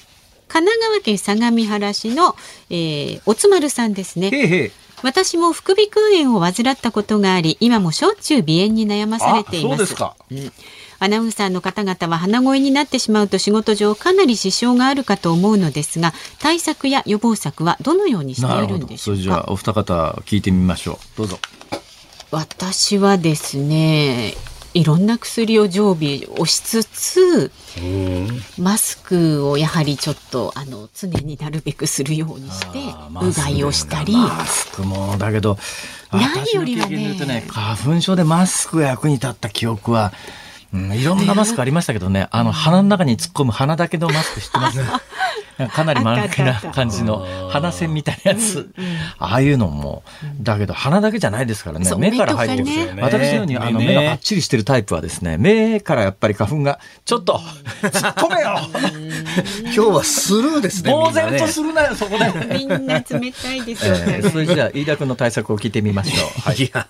[0.49, 2.37] 神奈川県相模原市の、
[2.71, 4.31] えー、おつまるさんですね。
[4.33, 9.79] へいへい私も副鼻腔炎を患ったことがあり、今もしょっちゅう鼻炎に悩まされています。
[9.79, 10.17] そうですか。
[10.31, 10.53] うん
[10.99, 19.53] アナウンサーの方々は鼻声になってしまうと仕事上かなり支障があるかと思うのですが対策や予防策はどのようにしているんでしょうそれじゃあか？
[19.53, 21.19] お二方聞いてみましょう。
[21.19, 21.39] どうぞ。
[22.31, 24.35] 私はですね
[24.75, 27.51] いろんな薬を常備をしつつ
[28.59, 32.81] マスクをやはりちょっとあの常になるべくするようにして
[33.23, 35.57] うがいをしたりマスクもだけど
[36.13, 40.13] 何よりはねね花粉症でマスクが役に立った記憶は、
[40.73, 44.81] うん、いろんなマスクありましたけどね、あの鼻の中に突っ込む鼻だけのマスク知ってます
[45.73, 48.71] かなり丸めな感じの鼻線みたいなやつ、
[49.19, 50.03] ああいうのも、
[50.41, 51.91] だけど鼻だけじゃないですからね。
[51.97, 53.03] 目から入ってくる、ね。
[53.03, 57.41] 私のようにあの目がパッチリしてるタイプはですね目からやっぱり花粉がちょっと
[57.83, 58.59] 突っ込めよ。
[59.63, 60.93] 今日はスルーですね。
[60.93, 62.59] 呆然とするなよそこで。
[62.59, 66.41] みんな冷たいですよ、えーそれじゃあ飯田君の対策を聞いてみましょう。
[66.41, 66.57] はい。
[66.57, 66.87] いや、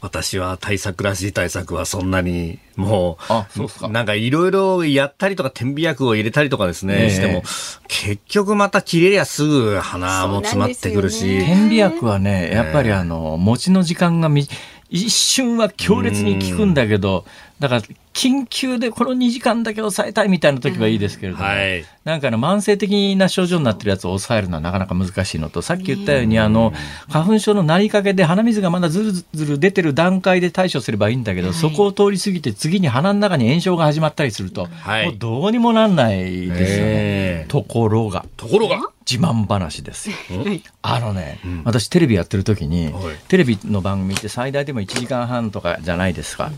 [0.00, 3.88] 私は対策らしい対策はそんなに、もう、あそうっすか。
[3.88, 7.10] なんかいろいろやったりとか、点鼻薬を入れたりとかですね、ええ。
[7.10, 7.42] しても、
[7.88, 14.46] 結局また切れりゃすぐ鼻も詰まってくるし、点鼻薬はね、やっぱりあの、持ちの時間がみ
[14.90, 17.24] 一瞬は強烈に効くんだけど、
[17.60, 17.82] だから、
[18.14, 21.84] 緊急でこの2時間だけ抑えたいみたいな時はいいですけれども、はい。
[22.04, 26.72] なんかあの慢性的な症状になってるやつを抑えるのはなかなか難しいのと、さっき言ったように、あの、
[27.10, 35.06] 花粉症のなりかけで鼻水がまだずるずる出てる段階で対処すればいいんだけど、そこを通り過ぎて次に鼻の中に炎症が始まったりすると、はい。
[35.06, 36.62] もうどうにもなんないですよね。
[36.62, 37.46] ええ。
[37.48, 40.16] ところが、ところが、自慢話ですよ。
[40.44, 43.16] はいあのね、私テレビやってる時に、はい。
[43.28, 46.50] テレビの番組って最大でも1時間半とかじゃないですか。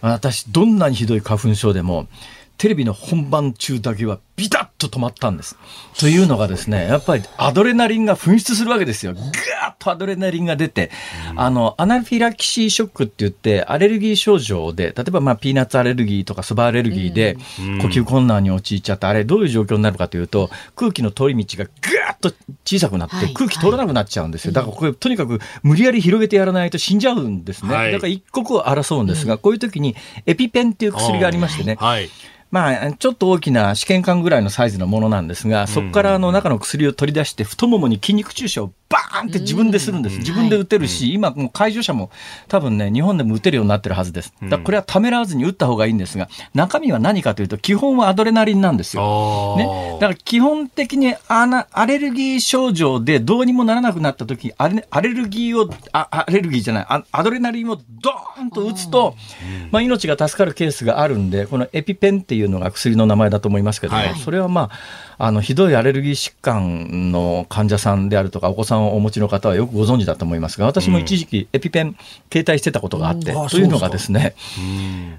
[0.00, 2.06] 私、どんなにひどい花粉症でも、
[2.58, 5.56] テレビの本番中だけはビタッと止まったんです。
[5.96, 9.14] というのがですね、やっぱりアドレナリンが噴出するわけですよ。
[9.14, 10.90] ガーッとアドレナリンが出て、
[11.36, 17.36] あの、アナフィラキシーショックって言って、アレルギー症状で、例えばまあピーナッツアレルギーとかそばアレルギーで、
[17.80, 22.32] 呼吸困難に陥っちゃって、あれどういう状況になるかというと、空気の通り道がガーッと
[22.64, 24.52] 小さくなってはい、空気通らなくなっちゃうんですよ。
[24.52, 27.74] だからこれ、とにかく無理やり広げてやらないと死んじゃうんですね。
[27.74, 32.08] はいだから一刻を争うんですが、こういう時にエピペンっていう薬がありましてね、はい。
[32.50, 40.18] まあ、ちょっと大きな試験管ぐらいのサイズのものなんですが、そこからあの中の薬を取り出して、太ももに筋肉注射をバーンって自分でするんです。
[40.18, 42.10] 自分で打てるし、今もう介助者も
[42.48, 44.32] 多分ね、日本でも打てるようになってるはずです。
[44.42, 49.56] だこれはためらわずに打った方がいいんですが、中身は何かというと、基本はアドレナリンなんですよ。
[49.58, 59.16] ね、だから基本的にアナアレルギー症状でどうにもならなくなった時アレアレルギーをあアレルギーじゃないあアドレナリンをドーンと打つと、
[59.70, 64.14] まあ、命が助かるケースがあるんでこのエピペンっていうのが薬の名前だと思いますけども、はい。
[64.16, 64.70] それはま
[65.18, 71.96] ああのひどいアレルギー疾患の患者さんであるとかお子さんをお持ちの方はよくご存知だと思いますが私も一時期エピペン
[72.32, 73.44] 携帯してたことがあって、うん。
[73.44, 74.34] あというのがでですね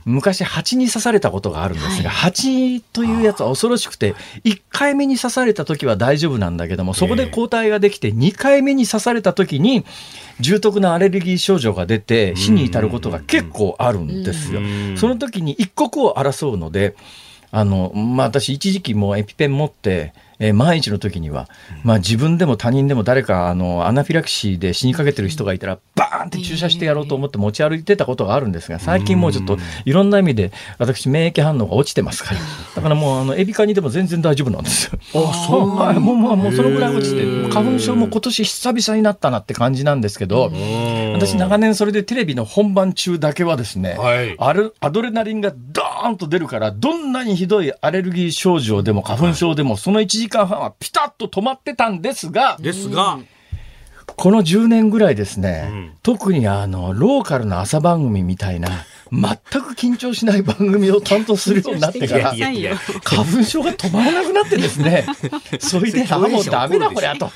[0.06, 9.86] 昔蜂に刺されたことがあるんですが、蜂というやつは恐ろしくて1回目に刺された時は大丈夫なんだけどもそこで抗体ができて2回目に刺された時に
[10.40, 14.62] 重篤なアレルギー症状が出て死に至ることが結構あるんですよ。
[14.98, 16.96] その時に一刻を争うので
[17.52, 21.48] あの、まあ、私一時期もうエピペン持って、えー万一の時には、
[21.84, 32.40] まあ、自分でも他人でも誰かあのアナフィラキシーで死にかけてる人がいたらバーンって注射してやろうと思って持ち歩いてたことがあるんですが最近もうちょっといろんな意味で私免疫反応が落ちてますから。
[32.76, 35.00] だからもうあのエビ科にでも全然大丈夫なんですよ。
[35.16, 35.76] あそう。
[35.78, 40.52] はいもうもうもうそのぐらい落ちて花粉症も今年久々になったなって感じなんですけど
[41.14, 44.36] 私長年それでテレビの本番中だけはですね、はい。
[44.40, 53.20] アルアドレナリンがドーンと出るからどんなにひどいアレルギー症状でも花粉症でもその1時間半はピタッと止まってたんですがですが、
[54.20, 55.92] この10年ぐらいですね、うん。
[56.04, 58.70] 特にあのローカルな朝番組みたいな
[59.12, 59.22] 全
[59.62, 65.06] く緊張しない番組を担当するようになってから花粉症が止まらなくなってですね。
[65.60, 67.32] それで あもうダメだこりゃと。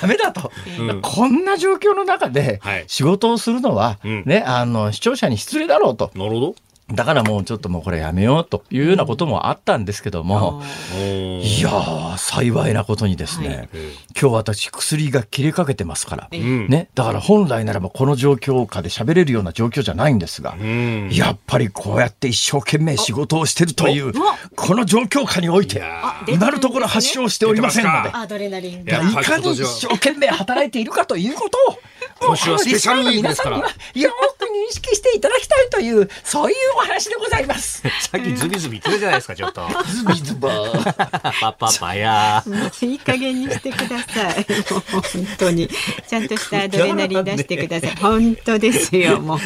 [0.00, 1.02] ダメだと、うん。
[1.02, 2.84] こんな状況の中ではい。
[2.86, 4.22] 仕事をするのは、うん。
[4.24, 6.10] ねあの視聴者に失礼だろうと。
[6.14, 6.54] なるほど。
[6.92, 10.62] だからもうちょっともうこれやめようというようなこともあったんですけども、
[10.96, 16.68] おいやー幸いなことにですね、え今日私薬が切れかけてますから、えうん。
[16.68, 21.10] ね、だから本来ならばこの状況下で喋れるような状況じゃないんですが、うん。
[21.12, 24.12] やっぱりこうやって一生懸命仕事をしてるという、
[24.54, 25.82] この状況下において
[26.28, 27.98] 今のところ発症しておりませんので。
[28.04, 31.78] 出てま、アドレナリンいやがいかに一生懸命働いているかということを、
[32.20, 33.64] 今週はスペシャルウィークですからよ
[34.10, 34.36] く
[34.76, 37.82] 識していただきたいという、そういうお話でございます。
[38.00, 39.62] さっきズビズビ言ってるじゃないですか、ちょっと。
[39.88, 40.92] ズビズバー。
[41.40, 42.44] パパパや。
[42.82, 44.46] いい加減にしてください。
[44.92, 45.68] 本当に。
[46.06, 47.96] ちゃんとしたアドレナリン出してください。
[48.00, 49.38] 本当ですよ、もう。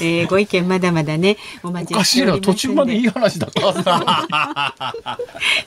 [0.00, 4.88] えー、ご意見まだまだね、お待ちしております途中までいい話だった。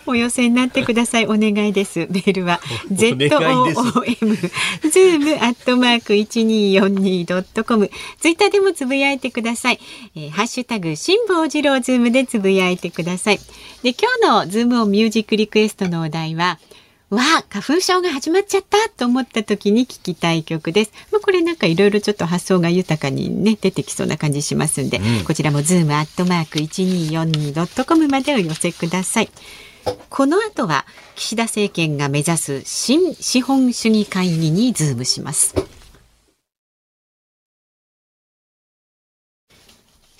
[0.05, 1.25] お寄せになってください。
[1.25, 1.99] お願いです。
[1.99, 2.59] メールは
[2.91, 4.35] z o o m
[4.83, 7.89] zoom アットマーク一二四二ドットコム。
[8.19, 9.79] ツイッターでもつぶやいてください。
[10.15, 13.39] えー、ハッシュタグ辛坊治郎ズームでつぶやいてください。
[13.83, 16.59] で今日のズームオンミュージックリクエストのお題は。
[17.11, 20.93] わあ、花粉症が始まっちゃったと思った時に聞きたい曲です。
[21.11, 29.29] まあ、これなんかいろいろちょっと発想が豊かにね、出てきそうな感じしますんで、うん、こちらもズームアットマーク 1242.com までお寄せください。
[30.09, 35.53] この後は岸田政権が目指す新資本主義会議にズームします。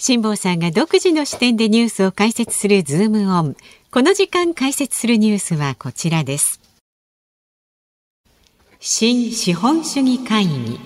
[0.04, 3.56] 辛坊さんが独自の視点でニュースを解説するズームオン。
[3.92, 6.60] この時間解説するニュースはこちらです。
[8.80, 10.80] 新資本主義会議。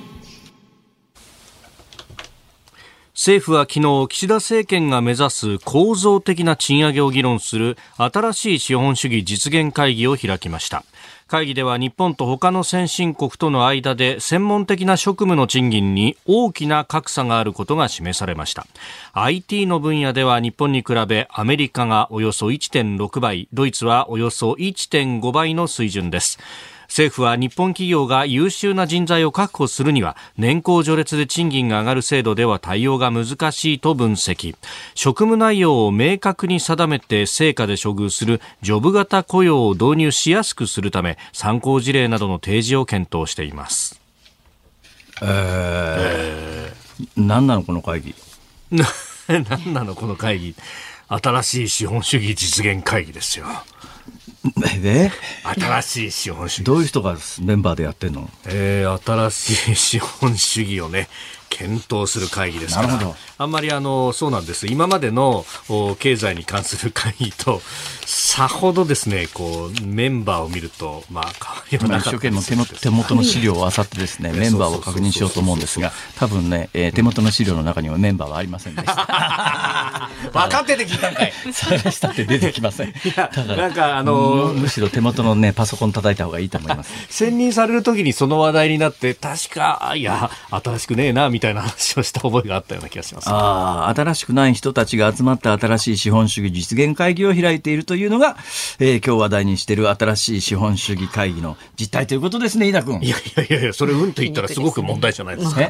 [3.14, 10.84] 政府は昨日岸田政権が目指す構造的な賃上げを議論する新しい資本主義実現会議を開きました
[11.28, 18.68] 会議では日本と他の先進国との間で専門的な職務の賃金に大きな格差があることが示されました。
[19.14, 26.38] IT の分野では日本に比べアメリカがおよそ1.6倍ドイツはおよそ1.5倍の水準です。
[26.88, 34.56] 政府は日本企業が優秀な人材を確保するには年功序列で賃金が上がる制度では対応が難しいと分析
[34.94, 44.02] 職務内容を明確に定めて成果で処遇するジョブ型雇用を導入しやすくするため参考事例などの提示を検討しています。
[45.22, 48.16] えー、えー、何なのこの会議？
[49.28, 50.56] 何なのこの会議？
[51.08, 53.46] 新しい資本主義実現会議ですよ。
[54.82, 55.12] で
[55.44, 58.30] 新しい資本主義どういう人がメンバーでやってんの？
[58.46, 61.08] えー、新しい資本主義をね
[61.56, 63.16] 検討する会議ですから。
[63.38, 64.68] あんまりあのそうなんです。
[64.68, 65.46] 今までの
[66.00, 67.62] 経済に関する会議と
[68.06, 80.10] さほどですねこうメンバーを見るとまあ変わりはなかった手の手元の資料を漁ってですねメンバーを確認しようと思うんですが多分ね、えー、手元の資料の中にはメンバーはありませんでした。
[80.34, 81.34] 分かってて聞いたんかい。
[81.54, 82.90] 探したって出てきません。
[82.90, 86.92] いやなんかあのむしろ手元のねパソコン叩いた方がいいと思います。
[87.10, 98.38] 選任される時にその話題になって確かいや新しくねえなみたいな話をした覚えがあったような気がします、ああ新しくない人たちが集まった新しい資本主義実現会議を開いているというのが、
[98.80, 103.02] えー、今日話題にしている新しい資本主義会議の実態ということですね、飯田君。
[103.02, 105.70] いやいやいやそれうんと言ったらすごく問題じゃないですか。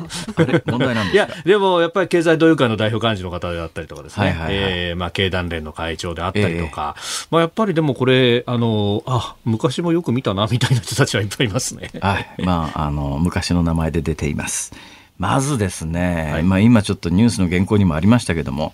[0.65, 11.89] 問題なん いや、でもやっぱり経済同友会の代表幹事の方であったりとかですね、はいはいはい、えー、まあ、経団連の会長であったりとか、えー、まあ、やっぱりでもこれ、あの、あ、昔もよく見たな、みたいな人たちはいっぱいいますね。
[12.01, 12.27] はい。
[12.43, 14.73] まあ、あの、昔の名前で出ています。
[15.17, 18.73] まずですね、はい、まあ、今ちょっとニュースの原稿にもありましたけども、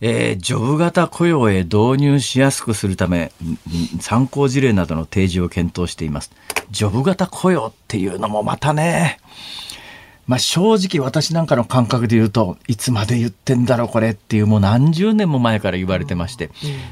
[0.00, 3.32] えー、ジョブ型雇用へ導入しやすくするため、
[4.00, 6.30] 参考事例などの提示を検討しています。
[6.70, 9.18] ジョブ型雇用っていうのもまたね、
[10.28, 16.50] まあ、正直私なんかの感覚で言うといつまで言ってんだろうこれっていうもう何十年も前から言われてまして、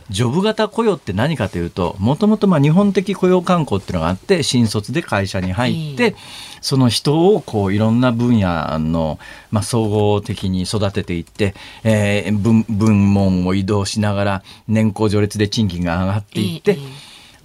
[0.08, 6.16] ジョブ型雇用って何かというともともと日本的雇用慣行っていうのがあって新卒で会社に入って、
[6.62, 9.18] その人をこういろんな分野の、
[9.50, 16.78] まあ、総合的に育てていって、えー、分分門を移動しながら年功序列で賃金が上がっていって、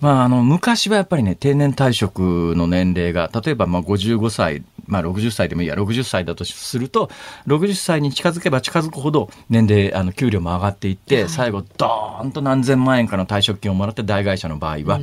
[0.02, 7.10] まあ、あの昔はやっぱりね定年退職の年齢が例えばまあ55歳まあ、60歳でもいいや60歳だとすると
[7.48, 15.00] 60歳に近づけば近づくほど年齢あの給料も上がっていって最後ドーンと何千万円かの退職金をもらって大会社の場合は。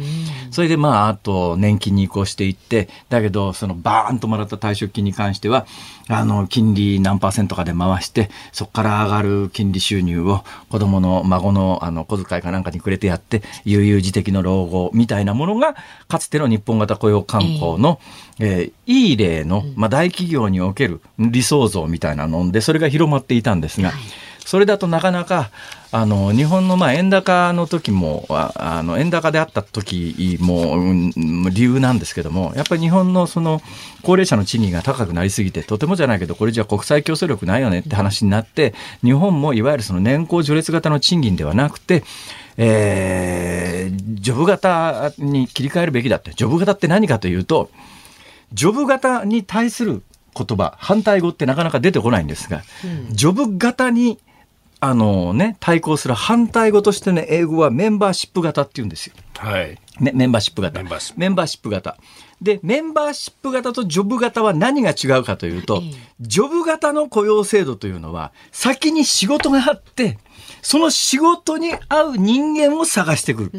[0.50, 5.66] それでまああと年金に移行していってだけどそのバーンともらった退職金に関しては
[6.08, 15.76] あの金利何パーセントかで回してそこから上がる金利収入を子供の孫のあの小遣いかなんかにくれてやって悠々自適の老後みたいなものが
[16.08, 18.00] かつての日本型雇用慣行の、
[18.40, 23.92] えー、いい例の、まあ、大企業における理想像みたいなのでそれが広まっていたんですが、
[24.48, 25.50] それだとなかなか
[25.90, 31.10] あの日本のまあ円高の時もあの円高であった時も、うん、
[31.50, 33.60] 理由なんですけどもやっぱり日本のその
[34.02, 38.72] 高齢者の賃金が高くなりすぎてとてもじゃないけどこれじゃ国際競争力ないよねって話になって
[39.02, 42.02] 日本もいわゆるその年功序列型の賃金ではなくて
[42.60, 46.32] えー、ジョブ型に切り替えるべきだって。
[46.32, 47.70] ジョブ型って何かというと、
[48.52, 50.02] ジョブ型に対する
[50.34, 52.62] 言葉、反対語ってなかなか出てこないんですが、
[53.10, 54.18] ジョブ型に、
[54.80, 59.14] あのね、対抗する反対語としての英語はメンバーシップ型って言うんですよ。
[59.36, 59.78] はい。
[60.00, 60.80] メメンバーシップ型。
[60.80, 61.96] メンバーシップメンバーシップ型。
[62.40, 70.18] で、メンバーシップ型とジョブ型は何が違うかというとええ、ジョブ型の雇用制度というのは、先に仕事があって、
[70.68, 73.52] その仕事に合う人間を探してくる。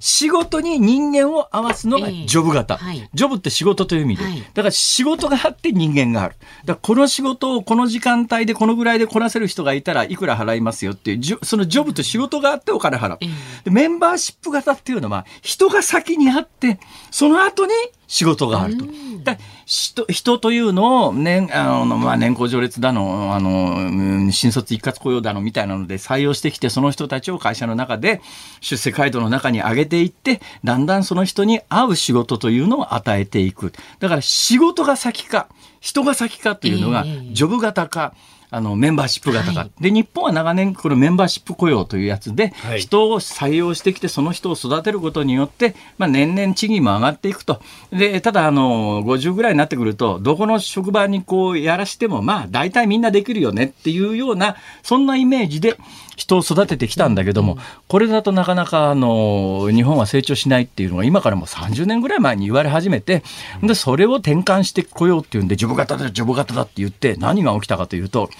[0.00, 2.78] 仕事に人間を合わすのがええジョブ型。
[2.78, 4.24] はいジョブって仕事という意味で。
[4.24, 6.34] はいだから仕事があって人間がある。
[6.64, 13.18] だからこの仕事をこの時間帯でこのぐらいでこなせる人がいたらいくら払いますよっていう、そのジョブと仕事があってお金払う。
[13.62, 16.80] でメンバーシップ型っていうのは人が先にあって、
[17.12, 17.72] その後に
[18.08, 18.84] 仕事があると。
[19.66, 28.22] 人人というのを年、あの、まあ、年功序列だの、あの、うん新卒一括雇用だのみたいなので採用してきて、その人たちを会社の中で
[28.60, 33.72] 出世街道の中に上げていって、だんだんその人に合う仕事というのを与えていく。
[34.00, 35.48] だから仕事が先か、
[35.80, 38.14] 人が先かというのがええ、ジョブ型か、
[38.50, 39.60] あの、メンバーシップ型か。
[39.60, 47.60] はいで、日本は長年、このメンバーシップ雇用というやつで、はい人を採用してきて、その人を育てることによって、まあ、年々賃金も上がっていくと。
[47.92, 55.76] で、ただ、あの、50ぐらいになってくると、どこの職場にこうやらしても、まあ、大体みんなできるよねっていうような、そんなイメージで
[56.18, 63.22] 人を育ててきたんだけども、これだとなかなか、あの、日本は成長しないっていうのが、今からもう30年ぐらい前に言われ始めて、
[63.62, 68.30] で、それを転換してこようっていうんで、ジョブ型だ、ジョブ型だって言って、何が起きたかというと、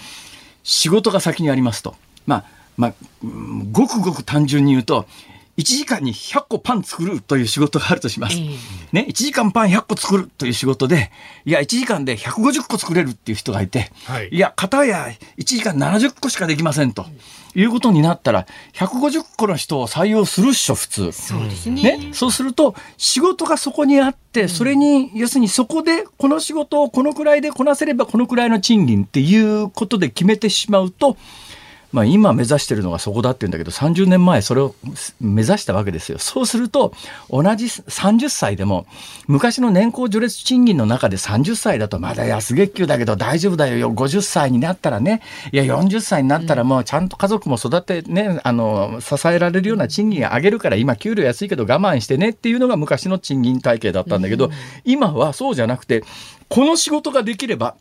[0.62, 1.94] 仕事が先にありますと。
[2.26, 2.44] まあ、
[2.76, 2.94] まあ、
[3.72, 5.06] ごくごく単純に言うと、
[5.58, 8.38] 1時間に100個パン作るという仕事があるとします。
[8.38, 8.48] ええ
[8.92, 11.10] ね、1時間パン100個作るという仕事で、
[11.44, 17.06] いや、1時間で150個作れるっていう人がいて、はいや、片や1時間70個しかできませんと。
[17.54, 21.12] いうことになったら、150個の人を採用するっしょ、普通。
[21.12, 21.82] そうですね。
[21.98, 31.16] ね、そうすると仕事がそこにあってそれに、要するにそこでこの仕事をこのくらいでこなせればこのくらいの賃金っていうことで決めてしまうと、
[31.90, 34.74] まあ、今目指してるのがそこだって言うんだけど30年前それを
[35.20, 36.18] 目指したわけですよ。
[36.18, 36.92] そうすると
[37.30, 38.86] 同じ30歳でも
[39.26, 45.22] 昔の年功序列賃金の中で30歳だとまだ安月給だけど大丈夫だよ50歳になったらね。
[45.52, 54.50] いや40歳になったらもうちゃんと家族も育てねあの支えられるような賃金上げるから今給料安いけど我慢してねっていうのが昔の賃金体系だったんだけど、
[54.84, 56.04] 今はそうじゃなくて
[56.48, 57.76] この仕事ができれば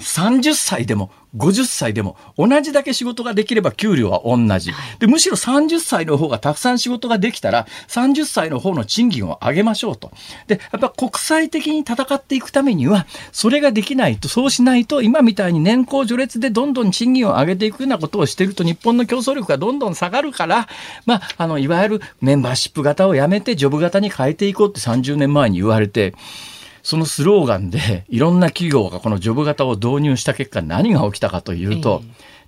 [0.00, 4.72] 30歳でも50歳でも同じだけ仕事ができれば給料は同じ。
[4.98, 10.10] で、むしろ30歳の方がたくさん仕事ができたら30歳の方の賃金を上げましょうと。
[10.48, 20.68] で、やっぱ国際的に戦っていくためにはそれができないと、そうしないと今みたいに年功序列でどんどん賃金を上げていくようなことをしていると日本の競争力がどんどん下がるから、
[21.06, 26.14] まあ、あの、いわゆるメンバーシップ型をやめてジョブ型に変えていこうって30年前に言われて、
[26.82, 32.02] そのスローガンで いろんな企業がこのジョブ型を導入した結果何が起きたかというと、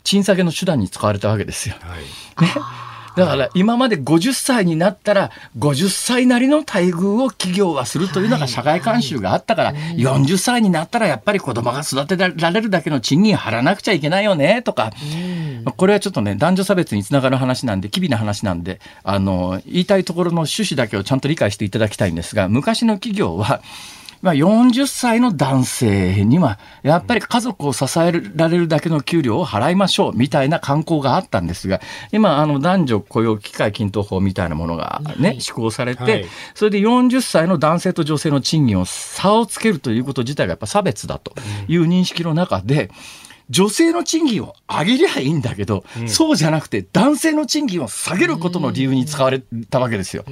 [0.04, 1.76] 賃下げの手段に使われたわけですよ。
[1.80, 2.44] はい。
[2.44, 2.82] ね。
[3.16, 14.92] だから今まで50歳になったら50歳なりの待遇を企業はするというのが社会慣習があったから40歳になったらやっぱり子供が育てられるだけの賃金払わなくちゃいけないよねとか
[15.76, 23.60] これはちょっとね男女差別につながる話なんで機微な話なんであの言いたいところの趣旨だけをちゃんと理解していただきたいんですが昔の企業は
[24.22, 31.80] まあ、40歳の男性には、やっぱり家族を支えられるだけの給料を払いましょう、みたいな慣行があったんですが、
[32.12, 36.26] 今、あの、男女雇用機会均等法みたいなものがね、施行されて、はい。
[36.54, 41.34] それで40歳の男性と女性の賃金を差をつけるということ自体がやっぱ差別だと
[41.66, 42.90] いう認識の中で、
[43.50, 50.24] 女性の賃金を上げりゃいいんだけど、そうじゃなくて男性の賃金を下げることの理由に使われたわけですよ。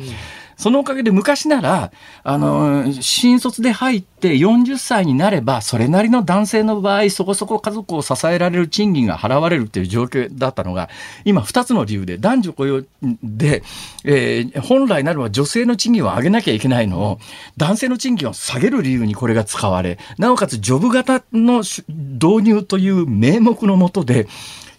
[0.61, 1.91] そのおかげで昔なら、
[2.23, 10.91] あの、新卒で入って40歳になれば、それなりの男性の場合、そこそこ家族を支えられる賃金が払われるっていう状況だったのが、
[11.25, 12.83] 今2つの理由で、男女雇用
[13.23, 13.63] で、
[14.05, 17.19] えー本来ならば女性の賃金を上げなきゃいけないのを、
[17.57, 24.29] 男性の賃金を下げる理由にこれが使われ、なおかつジョブ型の導入という名目のもとで、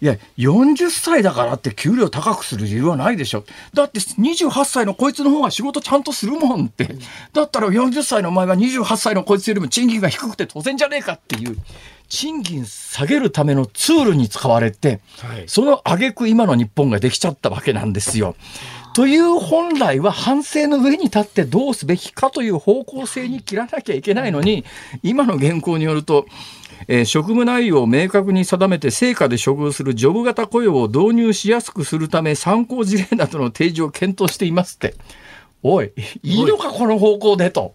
[0.02, 3.44] いや、40歳だからって給料高くする理由はないでしょ。
[3.74, 6.90] だって28歳のこいつの方が仕事ちゃんとするもんって。
[7.34, 11.56] だったら40歳のお前は28歳のこいつよりも賃金が低くて当然じゃねえかっていう。
[12.10, 18.36] 賃金下げるためのツールに使われて、はいその挙句今の日本ができちゃったわけなんですよ。
[18.94, 24.66] という本来は反省の上に立ってどうすべきかという方向性に切らなきゃいけないのに、
[25.04, 26.26] 今の現行によると、
[26.88, 34.96] えー職務内容を明確に定めて成果で処遇するジョブ型雇用を導入しやすくするため参考事例などの提示を検討していますって。
[35.64, 35.92] おい、
[36.24, 37.74] いいのかこの方向でと。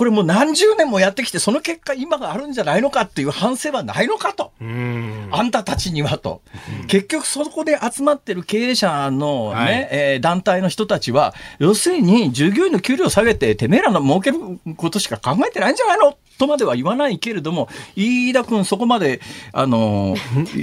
[0.00, 4.50] これもう何十年もやってきて、その結果今があるんじゃないのかっていう反省はないのかと。
[4.58, 6.40] あんたたちにはと。
[6.86, 14.38] 結局そこで集まってる経営者のね、はい、えー、団体の人たちは、要するに従業員の給料下げて、てめえらの儲ける
[14.78, 16.16] ことしか考えてないんじゃないの？
[16.40, 19.20] とまでは言わないけれども、飯田君そこまで、
[19.52, 20.16] あの、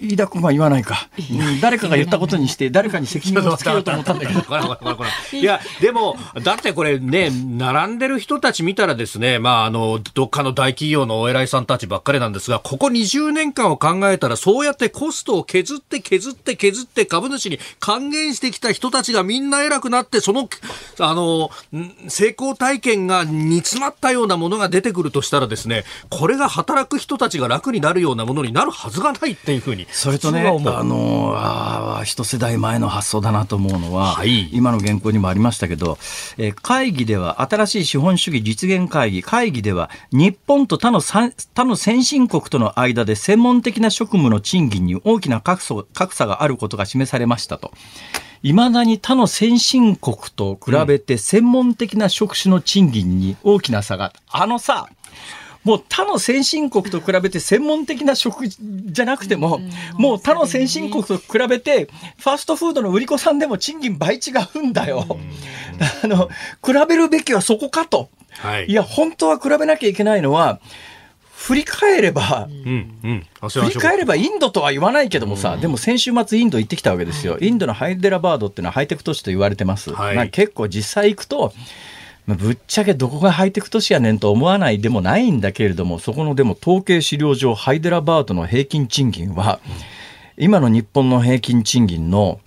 [0.00, 1.10] 飯田君は言わないか。
[1.60, 4.40] 誰かが言ったことにして、誰かに責任をつけようと思ったんだけど。
[5.38, 20.48] いや、でも、だってこれね、並んでる人たち見たらですね、まあ、あの、どっかの大企業のお偉いさんたちばっかりなんですが、ここ20年間を考えたら、そうやってコストを削って削って削って株主に還元してきた人たちがみんな偉くなって、その、
[20.98, 21.50] あの、
[22.08, 29.86] 成功体験が煮詰まったようなものが出てくるとしたらですね、これが働く人たちが楽になるようなものになるはずがないっていうふうに。
[29.90, 35.98] それとね、あの、あ一世代前の発想だなと思うのは、はい、今の原稿にもありましたけど、
[36.36, 45.62] えー、会議では、新しい資本主義実現会議、会議では、日本と他の他の先進国との間で専門的な職務の賃金に大きな格
[46.14, 47.72] 差があることが示されましたと。
[48.42, 54.90] いまだに他の先進国と比べて専門的な職種の賃金に大きな差が、あのさ、
[55.64, 59.60] もう他の先進国と比べて専門的な職じゃなくても、
[59.94, 61.88] もう他の先進国と比べて、
[62.18, 64.20] ファーストフードの売り子さんでも賃金倍違
[64.56, 65.06] うんだよ。
[66.02, 66.28] あの、
[66.62, 68.10] 比べるべきはそこかと。
[68.38, 70.60] はい、いや、本当は比べなきゃいけないのは、
[71.44, 77.36] 振り返れば、うんうん、振り返ればインドとは言わないけどもさ、うん、でも先週末インド行ってきたわけですよ。
[77.38, 79.92] インドのハイデラバードっていうのはハイテク都市と言われてます。
[79.92, 81.52] はい、結構実際行くと、
[82.26, 89.60] ぶっちゃけどこがハイテク都市やねんと思わないでもないんだけれども、そこのでも統計資料上、ハイデラバードの平均賃金は、
[90.38, 92.40] 今の日本の平均賃金の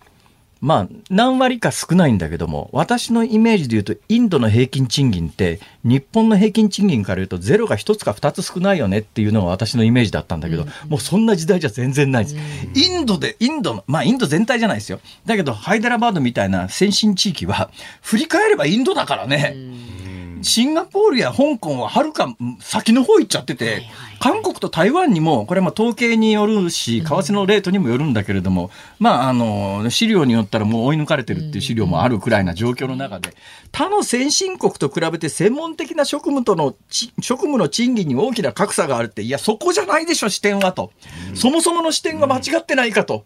[0.61, 12.35] まあ、何割か少ないんだけども、私のイメージで言うと、インドの平均賃金って、日本の平均賃金から言うと、ゼロが1つか2つ少ないよねっていうのが私のイメージだったんだけど、うん、もうそんな時代じゃ全然ないです。
[12.35, 14.99] うん、インドで、インドの、まあ、インド全体じゃないですよ。
[15.25, 17.69] だけど、ハイデラバードみたいな先進地域は、
[18.01, 19.53] 振り返ればインドだからね。
[19.55, 19.57] う
[19.93, 20.07] ん
[20.41, 23.83] シンガポールや香港ははるか先の方行っちゃってて、
[24.19, 33.33] 韓国と台湾にも、これは統計によるし、為替のレートにもよるんだけれども、うん、まあ、あの、資料によったらもう追い抜かれてるっていう資料もあるくらいな状況の中で、
[33.71, 36.75] 他の先進国と比べて専門的な職務との、
[37.21, 40.91] 職務の賃金に大きな格差があるって、いや、そこじゃないでしょ、視点はと。
[41.29, 43.25] うん、そもそもの視点が間違ってないかと。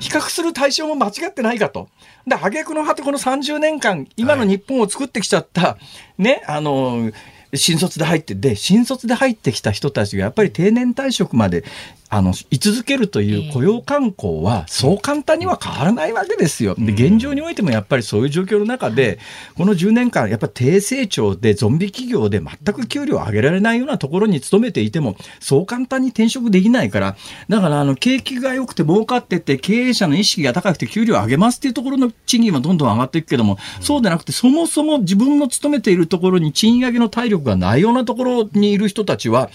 [0.00, 1.88] 比較する対象も間違ってないかと。
[2.26, 5.76] で、挙句の果てこの30年間、今の日本を作ってきちゃった、
[6.18, 7.10] ね、あの、
[7.54, 11.64] 新卒で入って、で、新卒で入ってきた人たちがやっぱり定年退職まで
[12.12, 16.74] あの、居続けるという雇用慣行は、そう簡単には変わらないわけですよ。
[16.76, 19.20] で、現状においてもやっぱりそういう状況の中で、
[19.54, 27.16] この10年間、やっぱり低成長で、ゾンビ企業で全く給料を上げられないようなところに勤めていても、そう簡単に転職できないから、
[27.48, 39.48] だから、あの、景気が良くて儲かってて、経営者の意識が高くて給料を上げますっていうところの賃金はどんどん上がっていくけども、そうでなくて、そもそも自分の勤めているところに賃上げの体力がないようなところにいる人たちは、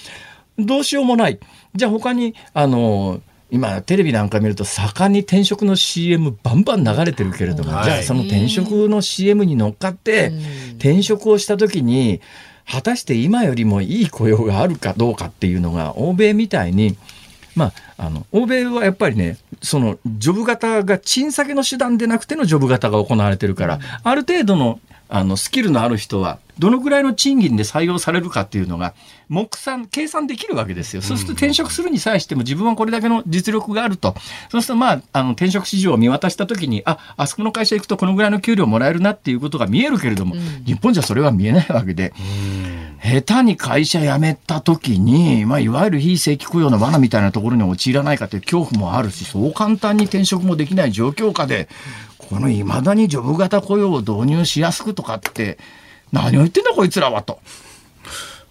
[0.58, 1.40] どうしようもない。
[1.76, 10.32] じゃあ他に、あの、今テレビなんか見ると盛んに転職の CM バンバン流れてるけれども、はい、じゃあその転職の CM に乗っかって
[10.78, 12.22] 転職をした時に
[12.68, 16.98] 果たして今よりもいい雇用があるかどうかっていうのが欧米みたいに
[17.56, 28.94] まあ、あの欧米はやっぱりねそのジョブ型が賃下げの手段でなくてのジョブ型が行われてるから、ある程度のあのスキルのある人はどのぐらいの賃金で採用されるかっていうのが
[29.28, 31.02] 目算計算できるわけですよ。
[31.02, 34.16] そうすると転職するに際しても自分はこれだけの実力があると。
[34.50, 42.14] そうするとまああの転職市場を見渡した時にああそこの会社行くとこのぐらいの給料もらえるなっていうことが見えるけれども、うん、日本じゃそれは見えないわけで。
[43.04, 51.70] 下手に会社辞めた時に、まあ、いわゆる非正規雇用の罠みたいなところに陥らないかという恐怖もあるし、そう簡単に転職もできない状況下で、
[52.18, 55.58] この未だにジョブ型雇用を導入しやすくとかって、
[56.12, 57.40] 何を言ってんだこいつらはと。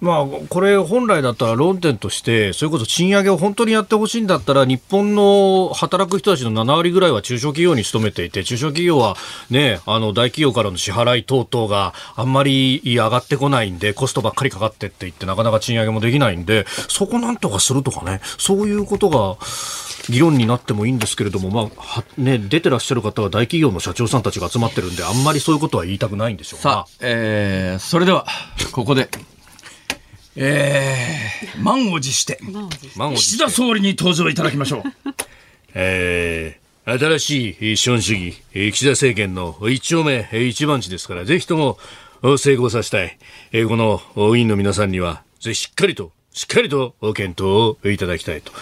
[0.05, 9.17] まあ、これ本来だったら論点として、それこそ賃上げを本当にやってほしいんだったら、日本の働く人たちの7割ぐらいは中小企業に勤めていて、中小企業は
[9.49, 19.39] ね、あの大企業からの支払い等々があんまり上がってこないんで、コストばっかりかかってって言って、なかなか賃上げもできないんで、そこなんとかするとかね、そういうことが、
[20.11, 28.27] 議論になってもいいんですけれども、まあね、出てらっしゃる方は大企業の社長さんたちが集まってるんで、あんまりそういうことは言いたくないんでしょうさあ、えー、それでは、
[28.73, 29.09] ここで
[30.37, 32.39] えー、満を持して、
[33.14, 34.82] 岸田総理に登場いただきましょう。
[35.74, 41.78] えー、新しい資本主義、岸田政権の一丁目一番地ですから、ぜひとも、
[42.39, 43.18] 成功させたい。
[43.53, 44.01] えーこの
[44.37, 48.53] 委員の皆さんには、ぜひしっかりと、しっかりと検討をいただきたいと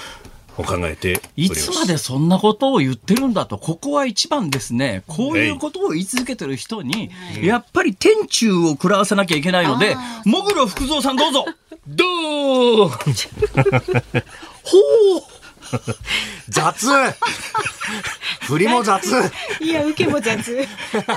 [0.57, 1.49] 考えてい。
[1.51, 7.11] つまでそんなことを言ってるんだと、ここは一番ですね、こういうことを言い続けてる人に、
[7.43, 11.47] やっぱり天柱を食らわせなきゃいけないので、もぐろ福蔵さんどうぞ。
[11.87, 12.05] ど
[12.87, 12.91] う
[16.49, 16.87] 雑。
[18.43, 19.05] 振りも雑。
[19.61, 20.67] いや受けも雑。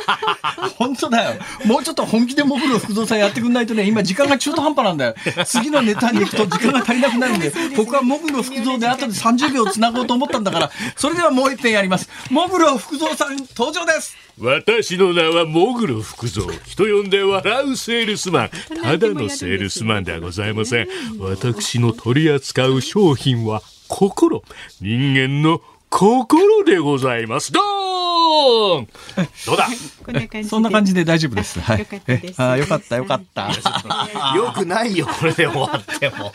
[0.77, 1.41] 本当だよ。
[1.65, 5.15] もうちょっと本気でもぐろ福蔵さんやってくんないとね、今時間が中途半端なんだよ。
[5.45, 12.09] 次のネタに行くと時間が足りなくなるんで、 僕はもぐろ福蔵で後で30秒つなごうと思ったんだから、それではもう一遍やります。
[12.29, 14.15] もぐろ福蔵さん登場です。
[14.37, 18.49] 私の名はモグロ福蔵人呼んで笑うセールスマン。
[18.83, 20.87] ただのセールスマンではございません。
[21.19, 24.43] 私の取り扱う商品は心
[24.81, 28.87] 人間の心でございますどーん
[29.45, 29.67] どうだ？
[30.05, 31.59] こんな感じでそんな感じで大丈夫です。
[31.61, 31.79] はい。
[31.79, 33.49] よかったですえあよかった、よかった。
[34.35, 36.33] よくないよこれで終わっても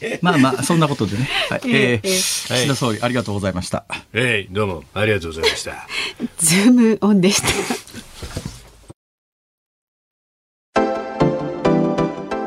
[0.00, 0.18] え？
[0.22, 1.28] まあまあ、そんなことでね。
[1.50, 1.60] はい。
[1.66, 3.84] えーええ岸田総理、ありがとうございました。
[4.14, 5.86] えいどうもありがとうございました
[6.38, 7.48] ズームオンでした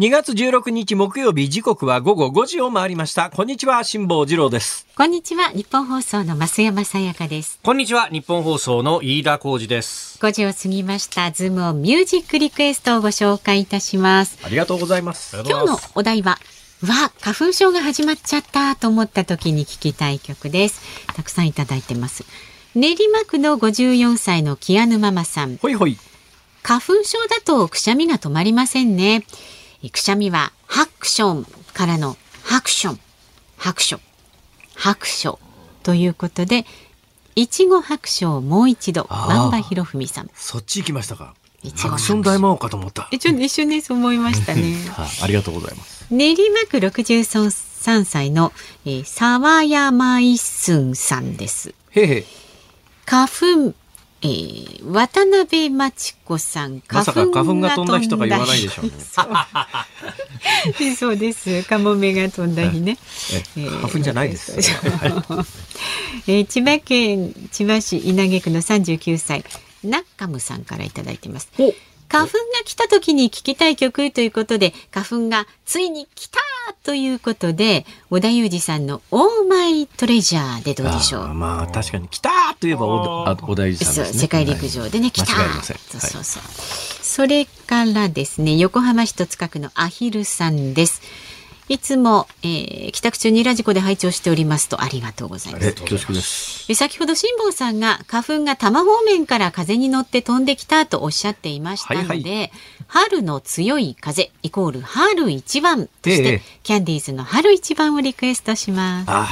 [0.00, 3.28] 2月16日木曜日時刻は午後5時を回りました。
[3.28, 4.86] こんにちは、辛坊治郎です。
[4.96, 7.60] こんにちは日本放送の増山さやかです。
[7.62, 14.38] こんにちは日本放送の飯田浩二です5時を過ぎましたズームオンミュージックリクエストをご紹介いたします。
[14.42, 15.36] ありがとうございます。
[15.46, 16.38] 今日のお題は
[16.80, 20.80] わ花粉症が始まっちゃったと思った時に聞きたい曲です。
[21.14, 22.24] たくさんいただいてます。
[22.74, 25.58] 練馬区の54歳のキアヌママさん。
[25.58, 25.98] ほいほい。
[26.62, 29.24] 花粉症だとくしゃみが止まりませんね。
[29.82, 33.00] えくしゃみはハクションからのハクション、
[33.56, 34.00] ハクション、
[34.74, 35.38] ハクション
[35.82, 36.66] ということで、
[37.36, 40.30] いちご白書をもう一度、万場博文さん。
[40.34, 41.34] そっち行きましたか。
[41.62, 43.08] いちごアクション大魔王かと思った。
[43.10, 44.74] 一瞬ね、そう思いましたね。
[44.92, 46.06] はい、ありがとうございます。
[46.10, 48.52] 練馬区63歳の、
[48.84, 51.74] えー、沢山一寸さんです。
[51.92, 52.24] へいへい。
[53.06, 53.74] 花粉、
[54.22, 56.82] えー、渡辺真知子さん。
[56.90, 58.92] まさか花粉が飛んだ日とか言わないでしょうね。
[59.00, 59.22] そ
[60.90, 61.62] うそうです。
[61.64, 62.98] カモメが飛んだ日ね。
[63.56, 64.52] え花粉じゃないです。
[66.26, 69.44] えー千葉県千葉市稲毛区の39歳
[69.82, 71.50] ナッカムさんからいただいてます。
[72.08, 76.40] 花粉が来た時に聴きたい曲ということで花粉がついに来た
[76.72, 81.28] ということで織田裕二さんの「オーマイトレジャー」でどうでしょう？
[81.34, 84.04] まあ確かに来たーといえばおあ小田裕二さんですね。
[84.06, 85.76] そう世界陸上でね、来た間違いありません。
[85.78, 86.42] そうそうそう、
[87.02, 91.02] それからですね横浜市戸塚区のアヒルさんです。
[91.68, 95.66] いつも、えー帰宅中にラジコで拝聴しておりますとありがとうございます。
[95.68, 96.66] え、恐縮です。
[96.68, 102.50] え先ほど辛坊さんが花粉が多摩方面から風に乗って飛んできたとおっしゃっていましたので、はいは
[102.92, 109.06] 春の強い風イコール春一番として、ええキャンディーズの春一番をリクエストします。
[109.08, 109.28] あ、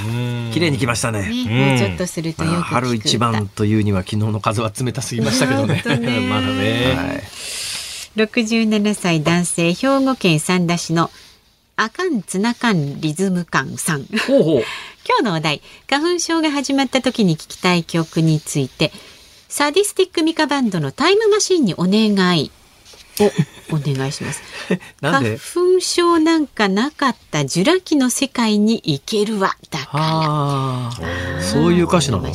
[0.52, 1.28] 綺麗に来ましたね。
[1.28, 5.82] ね、もうちょっとするとよく春一番というには昨日の風は冷たすぎましたけどね。
[5.98, 6.94] ね まだね。
[6.96, 7.22] はい
[8.16, 11.10] 67歳男性兵庫県三田市の
[11.76, 14.62] あかんつなかんリズム感さんほうほう。
[15.06, 18.92] 今日のお題花粉症が始まった時に聴きたい曲について
[19.48, 22.67] サディスティックミカバンドのタイムマシーンにお願いを
[23.70, 24.42] お願いします
[25.00, 25.38] なんで？
[25.38, 32.28] 花粉症なんかなかったジュラ紀の世界に行けるわだからああ、そういう歌詞なの？
[32.28, 32.32] へ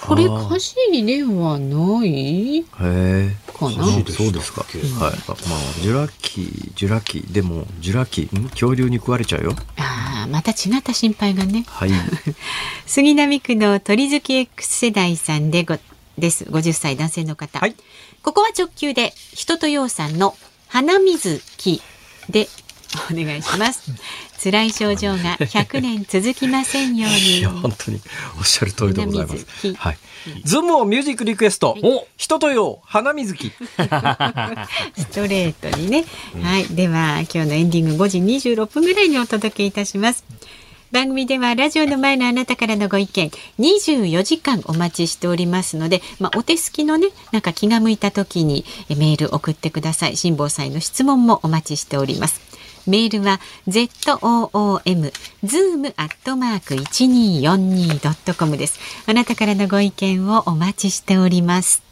[0.00, 0.74] これ歌詞
[1.04, 3.36] ではないえ。
[3.52, 4.62] かなそうそうですか。
[4.62, 5.14] はい。
[5.28, 5.36] まあ、
[5.82, 8.48] ジュラ紀、ジュラ紀、でも、ジュラ紀、ん？
[8.50, 9.56] 恐竜に食われちゃうよ。
[9.76, 11.90] あーまた違った心配がねはい。
[12.86, 15.76] 杉並区の鳥好き X 世代さんでご
[16.18, 16.44] です。
[16.44, 17.74] 50歳男性の方、はい。
[18.22, 20.36] ここは直球で人とようさんの
[20.68, 21.80] 花水木
[22.28, 22.48] で
[23.10, 23.82] お願いします。
[24.42, 27.38] 辛い症状が 100年続きませんように。
[27.38, 28.00] いや、本当に
[28.38, 29.74] おっしゃる通りでございます。
[29.74, 29.98] はい。
[30.44, 31.76] ズームオンミュージックリクエスト。
[31.82, 32.06] お。
[32.16, 33.52] 一青窈、ハナミズキ。
[33.58, 36.04] ストレートにね、
[36.42, 36.66] はい。
[36.66, 40.24] では今日のエンディング5時26分ぐらいにお届けいたします
[40.90, 50.16] 番組ではラジオの前のあなたからのご意見24時間お待ちしておりますので、まあ、お手すきのねなんか気が向いた時にメール送ってください。
[50.16, 52.40] 辛坊さんへの質問もお待ちしております。
[52.86, 55.12] メールは zoom
[55.44, 58.78] zoom アットマーク 1242.com です。
[59.06, 61.87] あなたからのご意見をお待ちしております。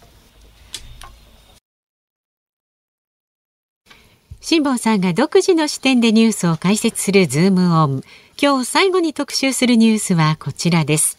[4.48, 8.02] 辛坊さんが独自の視点でニュースを解説するズームオン。
[8.40, 11.18] 今日最後に特集するニュースはこちらです。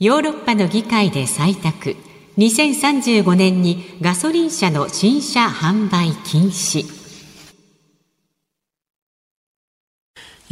[0.00, 1.94] ヨーロッパの議会で採択。
[2.38, 6.99] 2035年にガソリン車の新車販売禁止。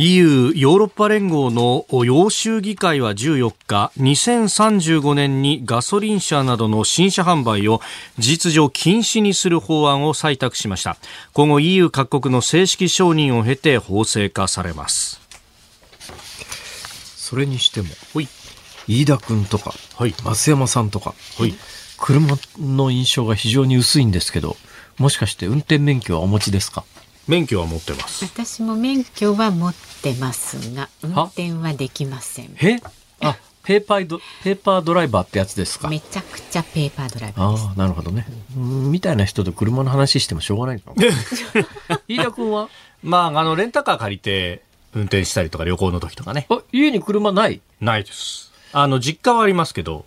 [0.01, 7.81] EU ヨーロッパ連合の欧州議会は14日2035年にガソリン車などの新車販売を
[8.17, 10.99] 事実上禁止にする法案を採択しました。
[11.33, 15.21] 今後 EU 各国の正式承認を経て法制化されます。
[17.17, 18.29] それにしても、ほい。
[18.87, 20.13] 飯田くんとか、はい。
[20.13, 21.53] 増山さんとか、はい。
[21.99, 24.57] 車の印象が非常に薄いんですけど、
[24.97, 26.85] もしかして運転免許はお持ちですか？
[27.29, 32.57] 免許は持ってます私も免許は持ってますが、運転はできません。
[32.63, 32.81] え？
[33.21, 35.89] あ、ペーパード、ペーパードライバーってやつですか？
[35.89, 37.65] めちゃくちゃペーパードライバーです。
[37.67, 38.27] ああ、なるほどね。
[38.57, 41.99] うんみたいな人と車の話してもしょうがないのかな。
[42.09, 42.69] 飯田くんは？
[43.03, 44.63] まああのレンタカー借りて
[44.95, 47.61] 運転したりとか旅行の時とかねあ、家に車ない？
[47.81, 50.07] ないですあの実家はありますけど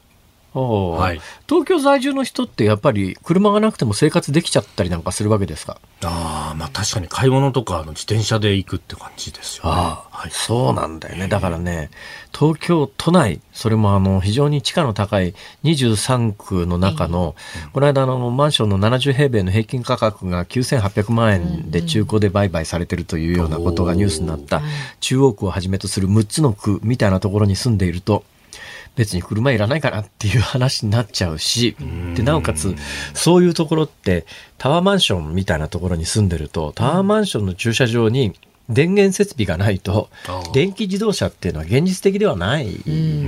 [0.60, 1.22] ははい。
[1.47, 5.78] 東京在住の人ってやっぱり車がなくても生活できちゃったりなんかするわけですか？
[6.04, 9.70] ああまあ確かに買い物とかの自転車で行くって感じですよね。
[9.72, 10.32] ああ、はい。
[10.32, 11.28] そうなんだよね。
[11.28, 11.89] だからね、
[12.38, 15.34] 東京都内、それもあの、非常に地価の高い
[15.64, 17.36] 23区の中の、
[17.74, 24.62] この間あの、マンションの70平米の平均価格が9800万円で中古で売買されてるというようなことがニュースになった、
[24.99, 28.24] 中央区をはじめとする6つの区みたいなところに住んでいると、
[28.96, 31.76] 別に車いらないかなっていう話になっちゃうし、
[32.16, 32.76] で、なおかつ、
[33.14, 34.26] そういうところって、
[34.58, 38.34] タワーマンションみたいなところに住んでると、タワーマンションの駐車場に
[38.70, 40.10] 電源設備がないと
[40.54, 42.68] 電気自動車っていうのは現実的ではない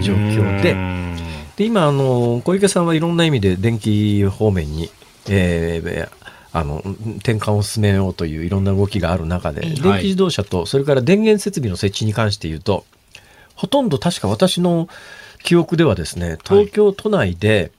[0.02, 1.18] 状況で、うん。
[1.56, 4.90] で、今、あの、小池さんはいろんな意味で電気方面に、
[5.30, 6.24] えー
[6.56, 6.84] あの、
[7.18, 12.86] 転換を進めようといういろんな動きがある中で、ええ電気自動車と、それから電源設備の設置に関して言うと、
[13.56, 14.88] ほとんど確か私の
[15.44, 17.72] 記憶ではですね、東京都内で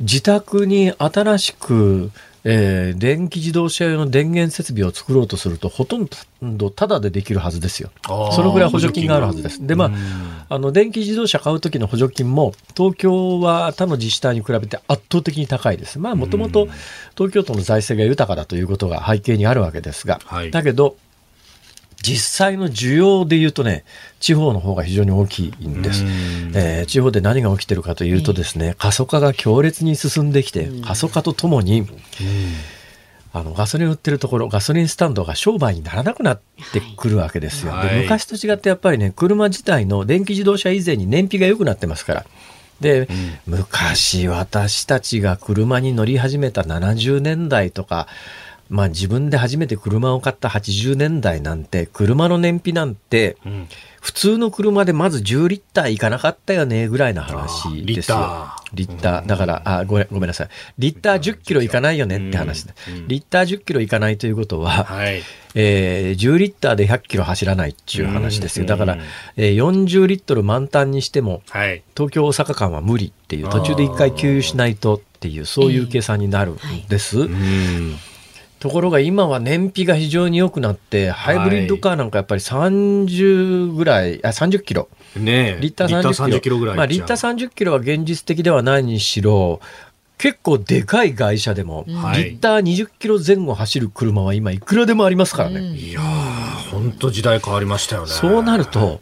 [0.00, 2.10] 自宅に新しく、
[2.44, 6.08] えー電気自動車用の電源設備を作ろうとすると、ほとん
[6.42, 7.90] どタダでできるはずですよ。
[8.04, 9.64] そのぐらい補助金があるはずです。
[9.64, 9.92] で、ま
[10.48, 16.00] あ、あの、電気自動車買う時の補助金も、東京は他の自治体に比べて圧倒的に高いです。
[16.00, 16.66] まあ、もともと
[17.16, 20.96] 東京都の財政が豊かだということが背景にあるわけですが、はいだけど、
[22.02, 23.84] 実際の需要で言うとね、
[24.20, 26.04] 地方の方が非常に大きいんです。
[26.54, 31.86] えー地方で何が起きてるかというとですね、過疎化が強烈に進んできて、過疎化とともに、
[33.32, 36.40] あのガソリン売ってるところ、ガソリンスタンドが商売にならなくなっ
[36.72, 37.72] てくるわけですよ。
[37.72, 37.88] はい。
[37.88, 42.26] で昔と違ってやっぱりね、車自体の電気自動車以前に燃費が良くなってますから。
[42.80, 43.08] で、
[43.46, 48.08] 昔私たちが車に乗り始めた70年代とか、
[48.72, 53.68] まあ自分で初めて車を買った80年代なんて、車の燃費なんて、ん
[54.00, 58.48] 普通の車でまず10リッターいかなかったよね、ぐらいの話ですよ。
[58.72, 59.26] リッター。
[59.26, 60.48] だから、あ、ごめん、ごめんなさい。
[60.78, 62.74] リッター10キロいかないよねって話だ。
[63.06, 65.22] リッター10キロいかないということは、はい
[65.54, 68.64] えー10リッターで100キロ走らないっていう話ですよ。
[68.64, 68.96] だから、
[69.36, 76.58] えー40リットル満タンにしても、はい東京大阪間は無理っていう、途中で一回給油しないとっていう、そういう計算になるん
[76.88, 77.20] です。
[77.20, 77.96] うん
[78.62, 84.88] ところが今は燃費が非常に良くなって、ハイブリッドカーなんかやっぱり30ぐらい、あ、30キロ。
[85.16, 86.58] ねえリッター30キロ。
[86.58, 89.60] ぐらいまあ、リッター30キロは現実的ではないにしろ、
[90.16, 95.60] 結構でかい会社でも、はいリッター20キロ前後走る車は今いくらでもありますからね。
[95.74, 99.00] いやー本当時代変わりましたよねそうなると、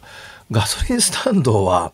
[0.49, 1.91] ガソリンスタンドは、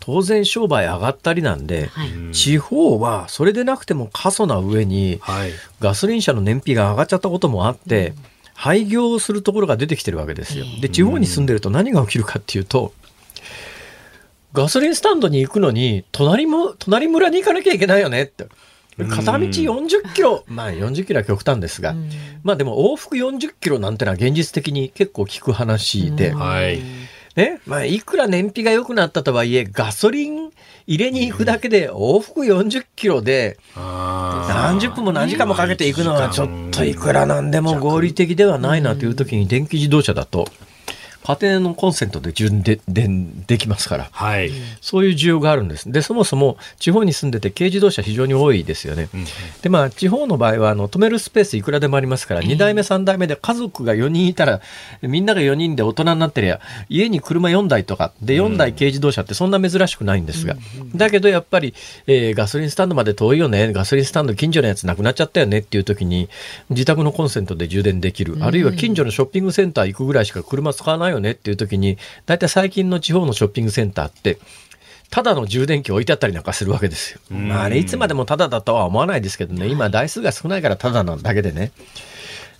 [0.00, 2.10] 当然商売上がったりなんで、はい。
[2.32, 5.52] 地方はそれでなくても過疎な上に、はい。
[5.80, 8.14] ガソリン車の燃費が上がっちゃったこともあって、
[8.54, 10.64] 廃業するところが出てきてるわけですよ。
[10.80, 12.92] で、地方に住んでると何が起きるかっていうと、
[14.52, 18.48] ガソリンスタンドに行くのに、隣も、隣村に行かなきゃいけないよねって。
[19.08, 21.94] 片道40キロ、まあ40キロは極端ですが、
[22.42, 26.82] まあでも往復40キロなんてのは現実的に結構聞く話で、はい。
[27.36, 30.50] ね、まあいくら燃費が良くなったとはいえ、ガソリン
[30.86, 40.46] 入れに行くだけで往復40キロで、何十分も何時間もかけて行くのはちょっといくらなんでも合理的ではないなという時に電気自動車だと、
[41.36, 42.80] 家庭のコンセントで充電で
[43.46, 44.08] できますから。
[44.10, 44.50] はい。
[44.80, 45.90] そういう需要があるんです。
[45.90, 49.08] で、そもそも地方に住んでて軽自動車非常に多いですよね。
[49.62, 54.60] で、まあ、地方の場合は、あの、止めるスペースいくらでもありますから、2代目、3代目で家族が4人いたら、
[55.02, 60.56] みんなが4人で大人になってりゃ、家に車4台とか、で、4台軽自動車ってそんな珍しくないんですが、
[60.94, 61.74] だけどやっぱり、
[62.06, 66.28] えーガソリンスタンドまで遠いよね、ガソリンスタンド近所のやつなくなっちゃったよねっていう時に、
[66.70, 74.38] 自宅のコンセントで充電できる、あるいは近所のショッピングセンター行くぐらいしか車使わないよねっていう時に、大体最近の地方のショッピングセンターって、
[75.10, 77.20] ただの充電器置いてあったりなんかするわけですよ。
[77.30, 81.72] まあ、あれいつまでもただだとは思わないですけどね、今台数が少ないからただなだけでね。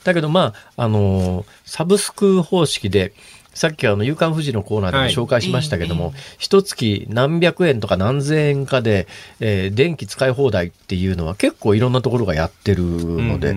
[0.05, 3.13] だけどまあ、あのーサブスク方式で、
[3.55, 9.07] さっきあの、夕刊富士のコーナーでも紹介しましたけども、一月何百円とか何千円かで、
[9.41, 13.57] えー電気使い放題っていうのは結構いろんなところがやってるので、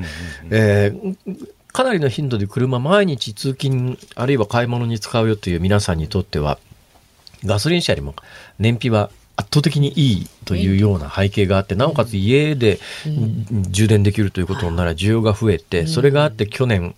[0.52, 1.16] えー
[1.74, 6.60] かなりの頻度で車毎日通勤あるいは買い物に使うよという皆さんにとっては、
[7.44, 8.16] ガソリン車よりも
[8.60, 12.80] 燃費は圧倒的にいいというような背景があって、なおかつ家で
[13.72, 16.94] 充電できるということになら需要が増えて、それがあって去年、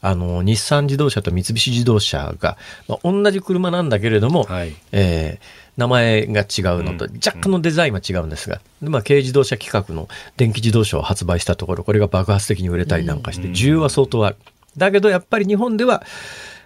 [0.00, 2.56] あの、日産自動車と三菱自動車が、
[2.86, 4.74] まあ、同じ車なんだけれども、はい。
[4.92, 14.36] えー名前が違うのと、若干のデザインは違うんですが、でまあ、軽自動車規格の電気自動車を発売したところ、これが爆発的に売れたりなんかして、需要は相当ある。
[14.76, 16.02] だけど、やっぱり日本では、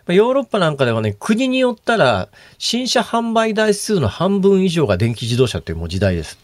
[0.06, 6.43] まあヨーロッパなんかではね、国によったら、新車販売台数の半分以上が電気自動車というもう時代です。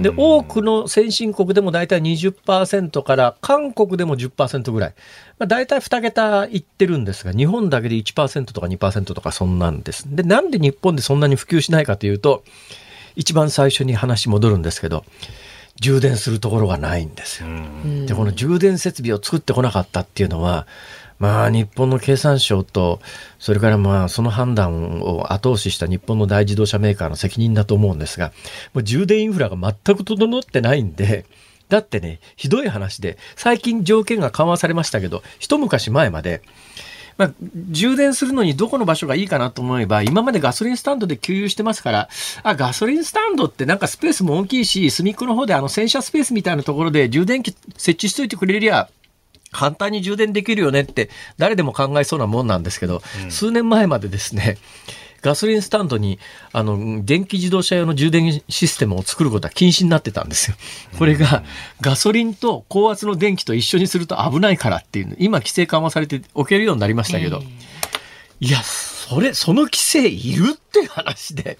[0.00, 4.94] で、多くの先進国でも大体20%から、韓国でも10%ぐらい。
[5.38, 10.04] まあ、大体2桁いってるんですが、日本だけで1%とか2%とかそんなんです。
[10.14, 12.44] で、なんで日本でそんなに普及しないかというと、
[13.16, 15.04] 一番最初に話戻るんですけど、
[15.80, 17.48] 充電するところがないんですよ。
[18.06, 20.66] で、この充電設備を作ってこなかったっていうのは、
[21.18, 23.00] まあ、日本の経産省と、
[23.38, 28.32] それからまあ、その判断を後押しした日本の大自動車メーカーの責任だと思うんですが、
[28.74, 31.24] もう充電インフラが全く整ってないんで、
[31.68, 36.42] だってね、ひどい話で、最近条件が緩和されましたけど、一昔前まで、
[37.16, 37.30] まあ、
[37.70, 42.08] 充電するのにどこの場所がいいかなと思えば、今までガソリンスタンドで給油してますから、
[42.42, 48.90] あ、ガソリンスタンドってなんかスペースも大きいし、隅っこの方であの洗車スペースみたいなところで充電器設置しといてくれりゃ、
[49.56, 54.58] 簡単に充電できるよねって誰でも考えそうなもんなんですけど、数年前までですね、
[55.22, 56.18] ガソリンスタンドに
[56.52, 60.56] あの電気自動車用の充電システムを作ることは禁止になってたんですよ。
[60.98, 61.42] これが
[61.80, 67.42] ガソリンと高圧の電気と一緒にすると危ないからっていう今規制緩和されておけるようになりましたけど、
[68.40, 68.58] いや、
[69.08, 71.58] それ、その規制いるって話で。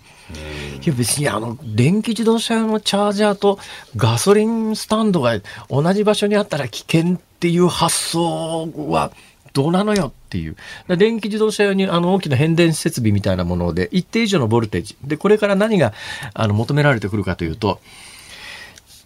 [0.85, 3.59] いや別にあの、電気自動車用のチャージャーと
[3.95, 5.39] ガソリンスタンドが
[5.71, 9.13] 同じ場所にあったら危険っていう発想は
[9.53, 10.57] どうなのよっていう。
[10.89, 14.97] だ電気自動車用にあの大きな変電設備みたいなもので一定以上のボルテージ。
[15.05, 15.93] で、これから何が
[16.35, 17.81] あの求められてくるかというと、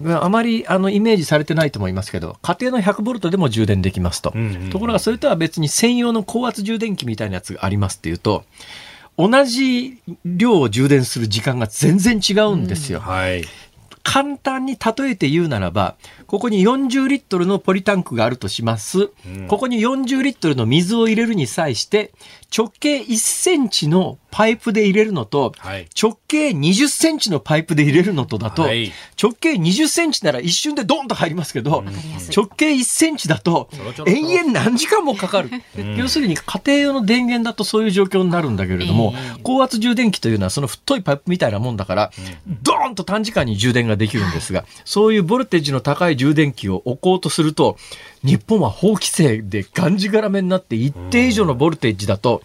[0.07, 4.33] あまりあのイメージされてないと思いますけど、家庭の100ボルトでも充電できますと。
[4.71, 8.45] ところがそれとは別に専用の高圧充電器みたいなやつがありますっていうと、
[9.19, 13.01] 同じ量を充電する時間が全然違うんですよ。
[13.01, 13.45] はい。
[14.03, 15.97] 簡単に例えて言うならば、
[16.31, 19.11] ここに40リットルのポリタンクがあるとします。
[19.49, 22.13] ここに40リットルの水を入れるに際して、
[22.57, 25.89] 直径1センチのパイプで入れるのと、はい。
[26.01, 28.93] 直径20センチのパイプで入れるのとだと、はい。
[29.21, 31.85] 直径20センチなら一瞬でドンと入りますけど、
[32.37, 33.69] 直径1センチだと
[34.07, 35.51] 延々何時間もかかる。
[35.97, 42.13] 要するに家庭用の電源だとそういう状況になるんだけれども、高圧充電器というのはその太いパイプみたいなもんだから、
[42.63, 47.79] ドーンと短時間に充電ができるんですが、そういうボルテージの高い充電器を置こうとすると、
[48.23, 52.43] 日本は法規制でがんじがらめになって一定以上のボルテージだと、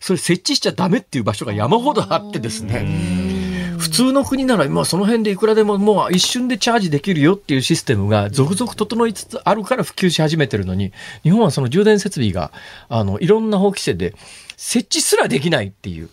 [0.00, 3.76] それ設置しちゃダメっていう場所が山ほどあってですね。
[3.76, 12.50] 普通の国なら、まあ、その辺でいくらでももう一瞬でチャージできるよっていうシステムが続々整いつつあるから普及し始めてるのに、日本はその充電設備が、
[12.88, 14.14] あの、いろんな法規制で
[14.56, 16.08] 設置すらできないっていう。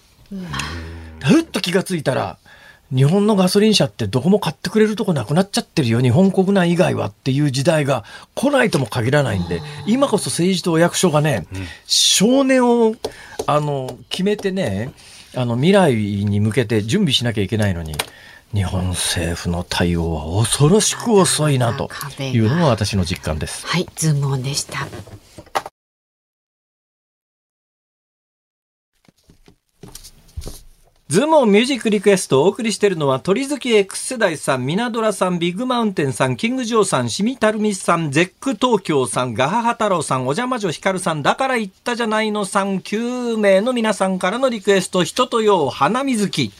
[1.24, 2.38] ふっと気がついたら、
[2.94, 8.04] 日本のガソリン車ってどこも買ってくれるとこなくなっちゃってるよ、日本国内以外はっていう時代が
[8.36, 11.48] 来ないとも限らないんで、今こそ政治とお役所がね、
[11.86, 12.96] 少年を、
[13.48, 14.94] あの、決めてね、
[15.36, 17.96] あの、未来に向けて準備しなきゃいけないのに、
[18.54, 23.66] 日本政府の対応は恐ろしく遅いなというのが私の実感です。
[23.66, 24.88] はい、ズームオンでした。
[31.08, 46.52] ズームオンミュージックリクエストをお送りしているのは鳥好き X 世代さん、ミナドラさん、ビッグマウンテンさん、キングジョーさん、シミタルミスさん、ゼック東京さん、ガハハ太郎さん、お邪魔女ヒカルさん、だから言ったじゃないのさん、9名の皆さんからのリクエスト、人とよう、花水木。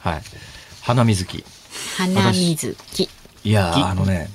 [0.00, 0.22] はい。
[0.82, 1.44] 花水木。
[1.98, 3.08] 花水木。
[3.44, 4.28] いやーあのね、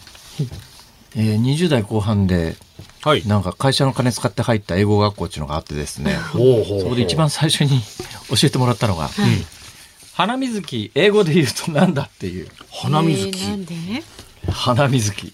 [1.18, 2.56] えー、20代後半で、
[3.04, 3.28] はい。
[3.28, 7.82] なんか会社の金使って入った英語学校っていうのがあってですね、ほうほうそこで一番最初に
[8.30, 9.10] 教えてもらったのが、
[10.14, 12.48] 花水木、英語で言うとなんだっていう。
[12.72, 13.40] 花水木。
[13.44, 13.74] えーなんで？
[14.52, 15.34] 花水木。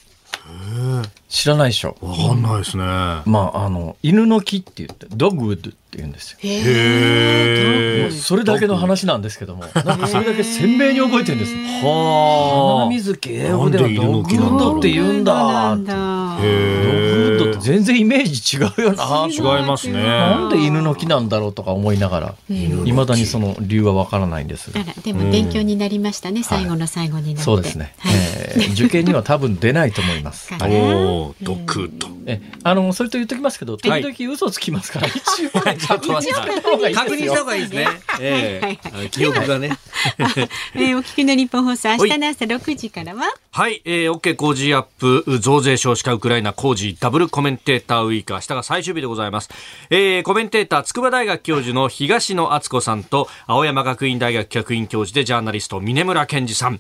[1.30, 1.96] 知らないでしょ。
[2.02, 2.84] わかんないですね。
[2.84, 3.24] ま
[3.54, 6.40] あ、あの、犬の木って言って、ドッグウッドって言うんですよ。
[6.42, 11.56] へもうそれだけの話なんですけども、なんかそれだけ鮮明に覚えてるんです。
[11.82, 15.76] 花水木、英語ではドッグウッドって言うんだ。
[15.76, 16.38] ドッだ。
[16.42, 19.28] グウッドって全然イメージ違うよな。
[19.30, 20.02] 違いますね。
[20.02, 26.44] なんで犬の木なんだろうとか思いながら、いまだにその理由はわからないんですがでも勉強になりましたね。
[26.44, 27.42] 最後の最後になって。
[27.44, 28.14] そうですね、はい。
[28.16, 30.50] えー受験には多分出ないと思います。
[30.58, 32.08] かはいおードッグウッド。
[32.26, 37.88] ええあのそれと言っときますけど、時々嘘つきますから、一応確認した方がいいですね。
[38.20, 39.78] えはいえ記憶がね。
[40.76, 49.50] えーお聞きの日本放送、明日の朝6時からは、はい、えー、OK 工事アップ、増税少子化ウクライナ工事ダブルコメンテーターウィーク、明日が最終日でございます。
[49.90, 56.80] えー、コメンテーター、筑波大学教授の東野敦子さんと、青山学院大学客員教授でジャーナリスト、峰村健二さん。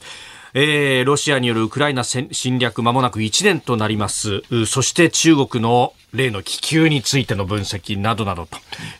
[0.54, 4.43] えー、ロシアによるウクライナ侵略まもなく1年となります。
[4.66, 8.47] そして中国の例の気球についての分析などなど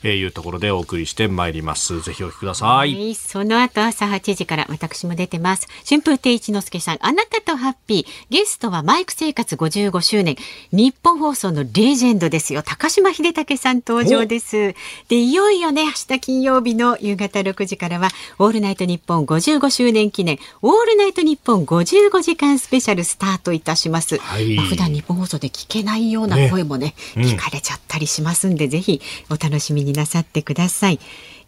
[0.02, 2.00] というところでお送りしてまいります。
[2.02, 2.68] ぜひお聞きください。
[2.68, 5.66] はいその後朝8時から私も出てます。
[5.88, 8.06] 春風亭一之輔さん、あなたとハッピー。
[8.30, 10.36] ゲストはマイク生活55周年。
[10.72, 12.62] 日本放送のレジェンドですよ。
[12.62, 14.74] 高島秀武さん登場です。
[15.08, 24.18] で、いよいよね、明日金曜日の夕方6時からは、オールナイトニッポン55周年記念、オールナイトニッポン55時間スペシャルスタートいたします。
[24.18, 31.00] はいまあ普段ニッポン放送で聞けないような声もね、聞かれちゃったりしますんで、ぜひお楽しみになさってください。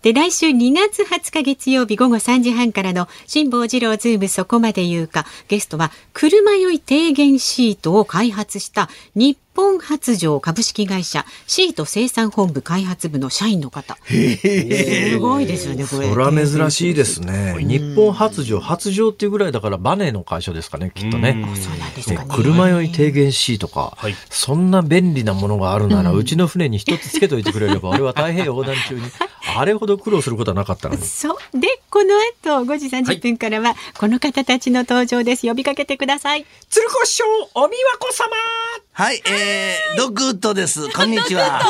[0.02, 13.96] で、来週2月20日月曜日午後3時半からの辛坊治郎ズームそこまで言うか、ゲストは車酔い低減シートを開発した日本発条株式会社シート生産本部開発部の社員の方。
[14.06, 16.08] すごいですよね、これ。
[16.08, 17.56] それは珍しいですね。
[17.60, 21.32] 日本発情、発情っていうぐらいだからバネの会社ですかね、きっとね。
[21.56, 22.34] そうなんですかね。
[22.34, 29.02] 車酔い低減シートか、はいそんな便利なものがあるなら、うちの船に一つつけといてくれれば、 俺は太平洋横断中に、
[29.56, 31.02] あれほど苦労することはなかったのに。
[31.02, 31.58] そう。
[31.58, 35.46] で、この後5時30分からは、この方たちの登場です。
[35.46, 36.46] 呼びかけてください。
[36.70, 37.24] 鶴子師匠、
[37.54, 38.26] おみわこ様
[38.94, 40.86] はい、えー、ドッグウッドです。
[40.92, 41.60] こんにちは。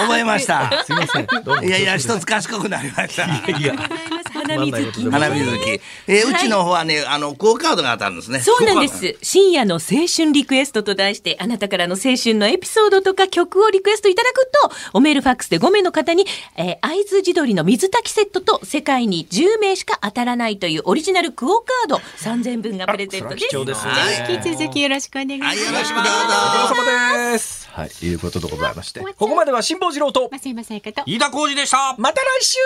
[0.00, 0.82] 覚えました。
[0.84, 1.64] すいません。
[1.64, 3.24] いやいや、一つ賢くなりました。
[3.56, 3.76] いや、
[4.32, 5.08] 花水木。
[5.08, 5.80] 花水木。
[6.08, 8.40] えー、うちの方はね、あの、クオカードが当たるんですね。
[8.40, 9.16] そうなんです。
[9.22, 23.46] 深夜の青春リクエストと題して、あなたからの青春のエピソードとか曲をリクエストいただくと、おメールファックスで5名の方に、えー、会津地鶏の水炊きセットと世界に10名しか当たらないというオリジナルクオカード3000分がプレゼントです。
[23.46, 23.92] 貴重ですね。
[24.28, 25.72] 引き続きよろしくお願いしはい、よ。
[25.72, 26.10] ろしくどうぞ。
[26.70, 27.68] お疲れ様です。
[27.72, 31.02] はい、いうことでございまして、ここまでは辛坊治郎と、松山さやかと。
[31.06, 31.94] 飯田浩二でした。
[31.98, 32.58] また来週